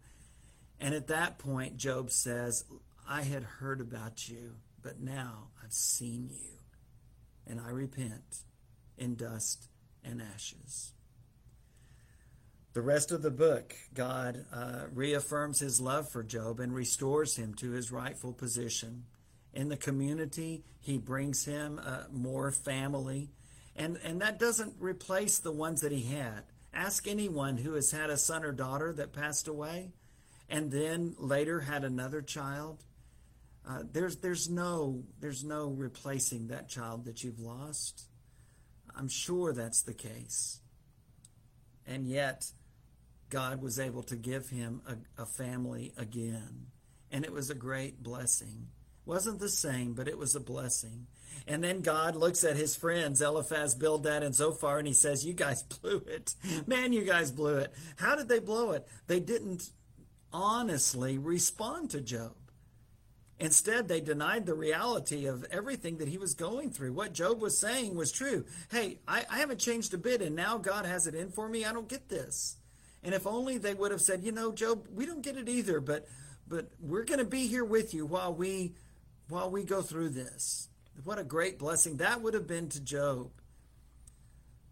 And 0.80 0.94
at 0.94 1.08
that 1.08 1.38
point, 1.38 1.78
Job 1.78 2.12
says, 2.12 2.66
I 3.08 3.22
had 3.24 3.44
heard 3.44 3.82
about 3.82 4.28
you, 4.28 4.56
but 4.82 5.00
now 5.00 5.50
I've 5.64 5.74
seen 5.74 6.30
you. 6.32 6.60
And 7.46 7.60
I 7.60 7.70
repent 7.70 8.44
in 9.02 9.16
dust 9.16 9.68
and 10.06 10.22
ashes. 10.22 10.94
The 12.74 12.82
rest 12.82 13.12
of 13.12 13.22
the 13.22 13.32
book, 13.32 13.76
God 13.94 14.46
uh, 14.54 14.84
reaffirms 14.94 15.60
his 15.60 15.82
love 15.82 16.08
for 16.08 16.24
Job 16.24 16.60
and 16.60 16.74
restores 16.74 17.36
him 17.36 17.54
to 17.56 17.72
his 17.72 17.92
rightful 17.92 18.32
position. 18.32 19.04
In 19.54 19.68
the 19.68 19.76
community, 19.76 20.64
he 20.80 20.98
brings 20.98 21.44
him 21.44 21.82
uh, 21.84 22.04
more 22.12 22.52
family. 22.52 23.32
And, 23.76 23.98
and 24.04 24.22
that 24.22 24.40
doesn't 24.40 24.76
replace 24.80 25.40
the 25.40 25.52
ones 25.52 25.82
that 25.82 25.92
he 25.92 26.04
had. 26.04 26.44
Ask 26.74 27.08
anyone 27.08 27.58
who 27.58 27.74
has 27.74 27.92
had 27.92 28.10
a 28.10 28.18
son 28.18 28.46
or 28.46 28.54
daughter 28.54 28.94
that 28.94 29.12
passed 29.12 29.50
away 29.50 29.92
and 30.48 30.72
then 30.72 31.16
later 31.18 31.60
had 31.60 31.84
another 31.84 32.22
child. 32.22 32.84
Uh, 33.68 33.84
there's, 33.92 34.18
there's, 34.18 34.50
no, 34.50 35.04
there's 35.20 35.44
no 35.44 35.68
replacing 35.68 36.48
that 36.48 36.70
child 36.70 37.06
that 37.06 37.24
you've 37.24 37.40
lost. 37.40 38.06
I'm 38.96 39.08
sure 39.08 39.54
that's 39.54 39.82
the 39.82 39.94
case. 39.94 40.60
And 41.86 42.08
yet, 42.08 42.52
God 43.30 43.62
was 43.62 43.80
able 43.80 44.04
to 44.04 44.16
give 44.16 44.50
him 44.50 44.82
a, 44.88 45.24
a 45.24 45.26
family 45.26 45.94
again. 45.98 46.68
And 47.12 47.26
it 47.26 47.32
was 47.32 47.50
a 47.50 47.56
great 47.56 48.04
blessing. 48.04 48.68
Wasn't 49.06 49.40
the 49.40 49.50
same, 49.50 49.94
but 49.94 50.08
it 50.08 50.18
was 50.18 50.36
a 50.36 50.40
blessing. 50.40 51.08
And 51.48 51.64
then 51.64 51.82
God 51.82 52.16
looks 52.16 52.44
at 52.44 52.56
his 52.56 52.76
friends, 52.76 53.22
Eliphaz, 53.22 53.74
Bildad, 53.74 54.22
and 54.22 54.36
Zophar, 54.36 54.78
and 54.78 54.88
he 54.88 54.94
says, 54.94 55.26
You 55.26 55.34
guys 55.34 55.64
blew 55.82 56.04
it. 56.08 56.36
Man, 56.68 56.94
you 56.94 57.04
guys 57.04 57.32
blew 57.32 57.58
it. 57.58 57.74
How 57.98 58.16
did 58.16 58.30
they 58.30 58.40
blow 58.40 58.72
it? 58.72 58.88
They 59.08 59.20
didn't 59.20 59.72
honestly 60.32 61.18
respond 61.18 61.90
to 61.92 62.02
Job. 62.02 62.36
Instead, 63.42 63.88
they 63.88 64.00
denied 64.00 64.46
the 64.46 64.54
reality 64.54 65.26
of 65.26 65.44
everything 65.50 65.98
that 65.98 66.08
he 66.08 66.20
was 66.20 66.36
going 66.36 66.70
through. 66.70 66.94
What 66.94 67.12
Job 67.12 67.42
was 67.42 67.58
saying 67.58 67.96
was 67.96 68.12
true. 68.12 68.46
Hey, 68.70 69.00
I, 69.08 69.26
I 69.32 69.40
haven't 69.40 69.60
changed 69.60 69.96
a 69.96 69.98
bit, 69.98 70.22
and 70.22 70.36
now 70.36 70.60
God 70.60 70.86
has 70.86 71.08
it 71.08 71.16
in 71.16 71.32
for 71.32 71.50
me. 71.50 71.66
I 71.66 71.74
don't 71.74 71.90
get 71.90 72.08
this. 72.08 72.58
And 73.04 73.16
if 73.16 73.26
only 73.26 73.58
they 73.58 73.74
would 73.74 73.90
have 73.90 74.00
said, 74.00 74.24
you 74.24 74.32
know, 74.32 74.52
Job, 74.52 74.88
we 74.94 75.08
don't 75.08 75.24
get 75.24 75.38
it 75.38 75.50
either, 75.50 75.82
but 75.82 76.08
but 76.48 76.68
we're 76.80 77.04
going 77.04 77.18
to 77.18 77.26
be 77.26 77.48
here 77.48 77.66
with 77.66 77.96
you 77.96 78.06
while 78.06 78.32
we 78.32 78.76
while 79.28 79.50
we 79.50 79.64
go 79.64 79.82
through 79.82 80.10
this. 80.10 80.70
What 81.04 81.18
a 81.18 81.24
great 81.24 81.58
blessing 81.58 81.98
that 81.98 82.22
would 82.22 82.36
have 82.36 82.46
been 82.46 82.70
to 82.70 82.80
Job. 82.80 83.32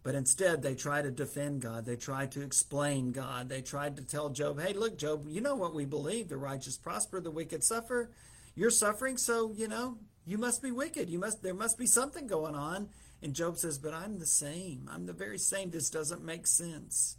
But 0.04 0.14
instead, 0.14 0.62
they 0.62 0.76
try 0.76 1.02
to 1.02 1.10
defend 1.10 1.62
God. 1.62 1.86
They 1.86 1.96
try 1.96 2.28
to 2.28 2.44
explain 2.44 3.14
God. 3.14 3.50
They 3.50 3.64
tried 3.64 3.96
to 3.96 4.04
tell 4.04 4.30
Job, 4.30 4.62
hey, 4.62 4.74
look, 4.74 5.00
Job, 5.00 5.26
you 5.28 5.42
know 5.42 5.56
what 5.56 5.74
we 5.74 5.86
believe. 5.86 6.30
The 6.30 6.38
righteous 6.38 6.78
prosper, 6.78 7.20
the 7.20 7.32
wicked 7.32 7.64
suffer. 7.64 8.12
You're 8.56 8.70
suffering, 8.70 9.18
so, 9.18 9.52
you 9.52 9.68
know, 9.68 9.98
you 10.26 10.38
must 10.38 10.62
be 10.62 10.72
wicked. 10.72 11.10
You 11.10 11.18
must 11.18 11.42
there 11.42 11.56
must 11.56 11.78
be 11.80 11.88
something 11.88 12.28
going 12.28 12.54
on. 12.54 12.90
And 13.22 13.34
Job 13.34 13.58
says, 13.58 13.80
But 13.80 13.96
I'm 13.96 14.20
the 14.20 14.28
same. 14.28 14.88
I'm 14.92 15.08
the 15.08 15.14
very 15.14 15.40
same. 15.40 15.72
This 15.72 15.90
doesn't 15.90 16.24
make 16.24 16.46
sense. 16.46 17.18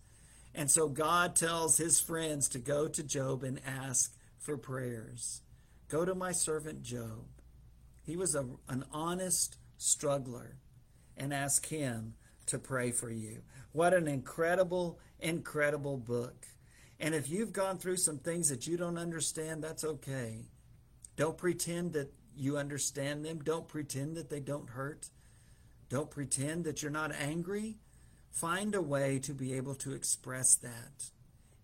And 0.55 0.71
so 0.71 0.89
God 0.89 1.35
tells 1.35 1.77
his 1.77 2.01
friends 2.01 2.49
to 2.51 2.59
go 2.59 2.87
to 2.87 3.03
Job 3.03 3.43
and 3.43 3.61
ask 3.67 4.15
for 4.39 4.57
prayers. 4.57 5.43
Go 5.89 6.05
to 6.05 6.15
my 6.15 6.31
servant 6.33 6.83
Job. 6.83 7.27
He 8.05 8.17
was 8.17 8.35
a, 8.35 8.47
an 8.69 8.85
honest 8.93 9.57
struggler 9.77 10.59
and 11.17 11.35
ask 11.35 11.67
him 11.67 12.15
to 12.47 12.59
pray 12.59 12.93
for 12.93 13.11
you. 13.11 13.43
What 13.73 13.93
an 13.93 14.09
incredible, 14.09 14.99
incredible 15.19 15.97
book. 15.97 16.47
And 16.99 17.15
if 17.15 17.29
you've 17.29 17.53
gone 17.53 17.79
through 17.79 17.97
some 17.97 18.19
things 18.19 18.49
that 18.51 18.67
you 18.67 18.77
don't 18.77 18.99
understand, 18.99 19.65
that's 19.65 19.85
okay. 19.85 20.47
Don't 21.21 21.37
pretend 21.37 21.93
that 21.93 22.15
you 22.35 22.57
understand 22.57 23.27
them. 23.27 23.41
Don't 23.41 23.69
pretend 23.69 24.17
that 24.17 24.31
they 24.31 24.41
don't 24.41 24.71
hurt. 24.71 25.11
Don't 25.91 26.11
pretend 26.11 26.65
that 26.65 26.81
you're 26.81 26.91
not 26.91 27.13
angry. 27.13 27.77
Find 28.31 28.75
a 28.75 28.81
way 28.81 29.19
to 29.19 29.35
be 29.35 29.53
able 29.53 29.75
to 29.75 29.93
express 29.93 30.55
that 30.55 31.11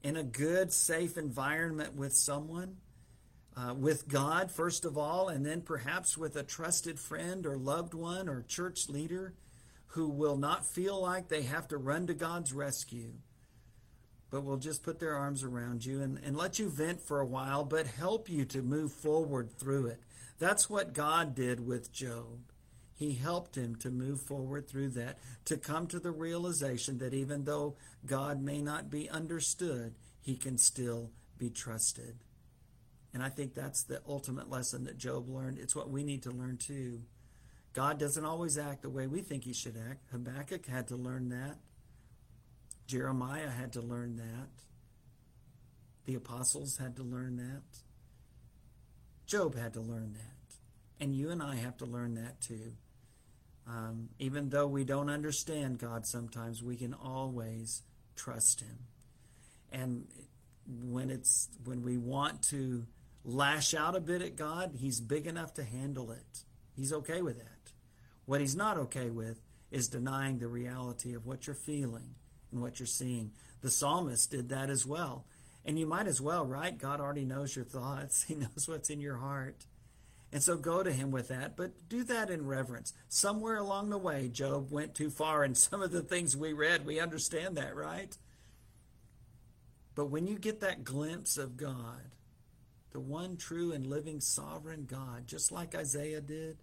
in 0.03 0.15
a 0.15 0.23
good, 0.23 0.75
safe 0.75 1.17
environment 1.17 1.97
with 1.97 2.13
someone, 2.13 2.77
uh, 3.57 3.73
with 3.73 4.09
God, 4.09 4.51
first 4.51 4.85
of 4.85 4.99
all, 4.99 5.31
and 5.31 5.47
then 5.47 5.63
perhaps 5.63 6.19
with 6.19 6.37
a 6.37 6.43
trusted 6.43 7.01
friend 7.01 7.47
or 7.47 7.57
loved 7.57 7.95
one 7.95 8.29
or 8.29 8.43
church 8.43 8.91
leader 8.91 9.33
who 9.87 10.11
will 10.11 10.37
not 10.37 10.67
feel 10.67 11.01
like 11.01 11.29
they 11.29 11.45
have 11.45 11.67
to 11.69 11.79
run 11.79 12.07
to 12.09 12.13
God's 12.13 12.53
rescue, 12.53 13.15
but 14.31 14.45
will 14.45 14.57
just 14.57 14.83
put 14.83 14.99
their 14.99 15.15
arms 15.15 15.43
around 15.43 15.85
you 15.85 16.03
and, 16.03 16.19
and 16.25 16.37
let 16.37 16.59
you 16.59 16.69
vent 16.69 17.01
for 17.01 17.21
a 17.21 17.27
while, 17.27 17.65
but 17.65 17.87
help 17.87 18.29
you 18.29 18.45
to 18.45 18.63
move 18.63 18.93
forward 18.93 19.51
through 19.51 19.87
it. 19.87 20.01
That's 20.39 20.69
what 20.69 20.93
God 20.93 21.35
did 21.35 21.67
with 21.67 21.93
Job. 21.93 22.41
He 22.95 23.15
helped 23.15 23.57
him 23.57 23.77
to 23.77 23.91
move 23.91 24.21
forward 24.21 24.69
through 24.69 24.91
that, 24.91 25.19
to 25.45 25.57
come 25.57 25.87
to 25.89 26.01
the 26.01 26.11
realization 26.11 26.99
that 26.99 27.15
even 27.15 27.45
though 27.45 27.77
God 28.07 28.43
may 28.43 28.63
not 28.63 28.91
be 28.91 29.09
understood, 29.09 29.95
he 30.21 30.35
can 30.35 30.57
still 30.57 31.11
be 31.39 31.51
trusted. 31.51 32.17
And 33.13 33.23
I 33.23 33.29
think 33.29 33.55
that's 33.55 33.83
the 33.83 34.01
ultimate 34.09 34.51
lesson 34.51 34.85
that 34.85 34.99
Job 34.99 35.29
learned. 35.29 35.59
It's 35.59 35.77
what 35.77 35.91
we 35.91 36.05
need 36.05 36.23
to 36.25 36.31
learn 36.31 36.57
too. 36.57 37.03
God 37.73 37.99
doesn't 37.99 38.25
always 38.25 38.57
act 38.57 38.83
the 38.83 38.91
way 38.91 39.07
we 39.07 39.21
think 39.21 39.45
he 39.45 39.53
should 39.53 39.77
act. 39.77 40.05
Habakkuk 40.11 40.67
had 40.67 40.89
to 40.89 40.97
learn 40.97 41.29
that. 41.29 41.59
Jeremiah 42.87 43.51
had 43.51 43.73
to 43.73 43.81
learn 43.81 44.17
that. 44.17 44.49
The 46.05 46.15
apostles 46.15 46.79
had 46.79 46.97
to 46.97 47.03
learn 47.03 47.37
that. 47.37 47.63
Job 49.27 49.57
had 49.57 49.75
to 49.75 49.81
learn 49.81 50.13
that. 50.15 51.05
And 51.05 51.15
you 51.15 51.31
and 51.31 51.43
I 51.43 51.57
have 51.57 51.77
to 51.79 51.85
learn 51.87 52.15
that 52.15 52.41
too. 52.41 52.73
Um, 53.67 54.11
even 54.21 54.51
though 54.51 54.69
we 54.69 54.85
don't 54.85 55.11
understand 55.11 55.79
God 55.79 56.07
sometimes, 56.07 56.63
we 56.63 56.77
can 56.77 56.95
always 56.95 57.83
trust 58.15 58.61
Him. 58.61 58.79
And 59.73 60.07
when 60.67 61.11
it's 61.11 61.49
when 61.65 61.83
we 61.83 61.99
want 61.99 62.43
to 62.51 62.87
lash 63.25 63.75
out 63.75 63.97
a 63.97 64.01
bit 64.01 64.23
at 64.23 64.37
God, 64.37 64.77
He's 64.79 65.01
big 65.01 65.27
enough 65.27 65.55
to 65.55 65.65
handle 65.65 66.13
it. 66.13 66.45
He's 66.77 66.93
okay 66.93 67.23
with 67.23 67.39
that. 67.39 67.73
What 68.25 68.41
He's 68.41 68.55
not 68.55 68.79
okay 68.79 69.11
with 69.11 69.41
is 69.73 69.89
denying 69.89 70.39
the 70.39 70.47
reality 70.47 71.15
of 71.15 71.27
what 71.27 71.49
you're 71.49 71.57
feeling 71.57 72.15
what 72.61 72.79
you're 72.79 72.87
seeing. 72.87 73.33
The 73.63 73.71
psalmist 73.71 74.31
did 74.31 74.49
that 74.51 74.71
as 74.71 74.87
well. 74.87 75.25
And 75.65 75.79
you 75.79 75.87
might 75.87 76.07
as 76.07 76.21
well, 76.21 76.47
right? 76.47 76.77
God 76.77 77.01
already 77.01 77.25
knows 77.25 77.57
your 77.57 77.65
thoughts, 77.65 78.23
He 78.29 78.35
knows 78.35 78.69
what's 78.69 78.91
in 78.91 79.01
your 79.01 79.17
heart. 79.17 79.67
And 80.33 80.43
so 80.43 80.57
go 80.57 80.83
to 80.83 80.93
Him 80.93 81.11
with 81.11 81.29
that, 81.29 81.57
but 81.57 81.89
do 81.89 82.05
that 82.05 82.31
in 82.31 82.47
reverence. 82.47 82.93
Somewhere 83.09 83.57
along 83.57 83.91
the 83.91 83.99
way, 83.99 84.29
Job 84.29 84.71
went 84.71 84.95
too 84.95 85.11
far 85.11 85.45
and 85.45 85.57
some 85.57 85.83
of 85.83 85.93
the 85.93 86.03
things 86.03 86.37
we 86.37 86.53
read. 86.53 86.87
We 86.87 87.01
understand 87.01 87.57
that, 87.57 87.75
right? 87.75 88.17
But 89.95 90.11
when 90.11 90.27
you 90.27 90.39
get 90.39 90.61
that 90.61 90.85
glimpse 90.85 91.39
of 91.39 91.57
God, 91.57 92.11
the 92.93 93.01
one 93.01 93.37
true 93.37 93.73
and 93.73 93.87
living 93.87 94.21
sovereign 94.21 94.87
God, 94.89 95.27
just 95.27 95.53
like 95.53 95.75
Isaiah 95.75 96.21
did, 96.21 96.59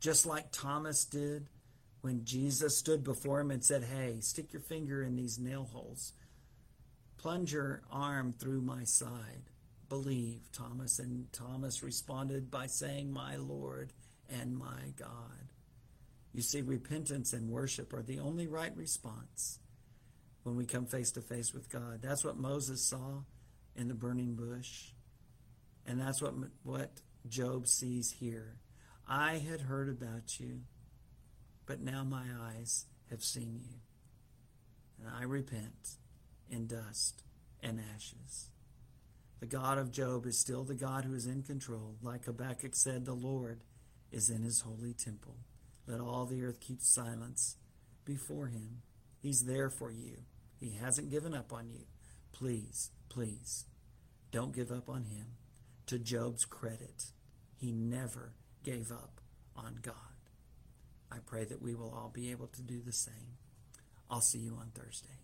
just 0.00 0.26
like 0.26 0.50
Thomas 0.50 1.04
did, 1.04 1.48
when 2.06 2.24
Jesus 2.24 2.78
stood 2.78 3.02
before 3.02 3.40
him 3.40 3.50
and 3.50 3.64
said, 3.64 3.82
Hey, 3.82 4.20
stick 4.20 4.52
your 4.52 4.62
finger 4.62 5.02
in 5.02 5.16
these 5.16 5.40
nail 5.40 5.68
holes, 5.72 6.12
plunge 7.18 7.52
your 7.52 7.82
arm 7.90 8.32
through 8.32 8.60
my 8.60 8.84
side. 8.84 9.50
Believe, 9.88 10.52
Thomas. 10.52 11.00
And 11.00 11.32
Thomas 11.32 11.82
responded 11.82 12.48
by 12.48 12.68
saying, 12.68 13.12
My 13.12 13.34
Lord 13.34 13.92
and 14.30 14.56
my 14.56 14.92
God. 14.96 15.48
You 16.32 16.42
see, 16.42 16.62
repentance 16.62 17.32
and 17.32 17.50
worship 17.50 17.92
are 17.92 18.04
the 18.04 18.20
only 18.20 18.46
right 18.46 18.76
response 18.76 19.58
when 20.44 20.54
we 20.54 20.64
come 20.64 20.86
face 20.86 21.10
to 21.12 21.20
face 21.20 21.52
with 21.52 21.68
God. 21.68 22.02
That's 22.02 22.24
what 22.24 22.36
Moses 22.36 22.88
saw 22.88 23.22
in 23.74 23.88
the 23.88 23.94
burning 23.94 24.36
bush. 24.36 24.92
And 25.84 26.00
that's 26.00 26.22
what, 26.22 26.34
what 26.62 27.00
Job 27.28 27.66
sees 27.66 28.12
here. 28.12 28.58
I 29.08 29.38
had 29.38 29.62
heard 29.62 29.88
about 29.88 30.38
you, 30.38 30.60
but 31.66 31.80
now 31.80 32.04
my 32.04 32.24
eyes 32.40 32.86
have 33.10 33.22
seen 33.22 33.60
you. 33.62 33.78
And 34.98 35.14
I 35.14 35.24
repent 35.24 35.96
in 36.48 36.66
dust 36.66 37.22
and 37.62 37.80
ashes. 37.94 38.50
The 39.40 39.46
God 39.46 39.76
of 39.76 39.92
Job 39.92 40.24
is 40.26 40.38
still 40.38 40.64
the 40.64 40.74
God 40.74 41.04
who 41.04 41.14
is 41.14 41.26
in 41.26 41.42
control. 41.42 41.96
Like 42.00 42.24
Habakkuk 42.24 42.74
said, 42.74 43.04
the 43.04 43.12
Lord 43.12 43.60
is 44.10 44.30
in 44.30 44.42
his 44.42 44.60
holy 44.60 44.94
temple. 44.94 45.36
Let 45.86 46.00
all 46.00 46.24
the 46.24 46.42
earth 46.42 46.60
keep 46.60 46.80
silence 46.80 47.56
before 48.04 48.46
him. 48.46 48.82
He's 49.20 49.44
there 49.44 49.68
for 49.68 49.90
you. 49.90 50.18
He 50.58 50.70
hasn't 50.80 51.10
given 51.10 51.34
up 51.34 51.52
on 51.52 51.68
you. 51.68 51.84
Please, 52.32 52.90
please, 53.08 53.66
don't 54.30 54.54
give 54.54 54.70
up 54.70 54.88
on 54.88 55.04
him. 55.04 55.26
To 55.86 55.98
Job's 55.98 56.44
credit, 56.44 57.04
he 57.56 57.72
never 57.72 58.32
gave 58.64 58.90
up 58.90 59.20
on 59.54 59.78
God. 59.82 60.15
I 61.10 61.18
pray 61.24 61.44
that 61.44 61.62
we 61.62 61.74
will 61.74 61.90
all 61.90 62.10
be 62.12 62.30
able 62.30 62.48
to 62.48 62.62
do 62.62 62.80
the 62.80 62.92
same. 62.92 63.38
I'll 64.10 64.20
see 64.20 64.38
you 64.38 64.56
on 64.60 64.70
Thursday. 64.74 65.18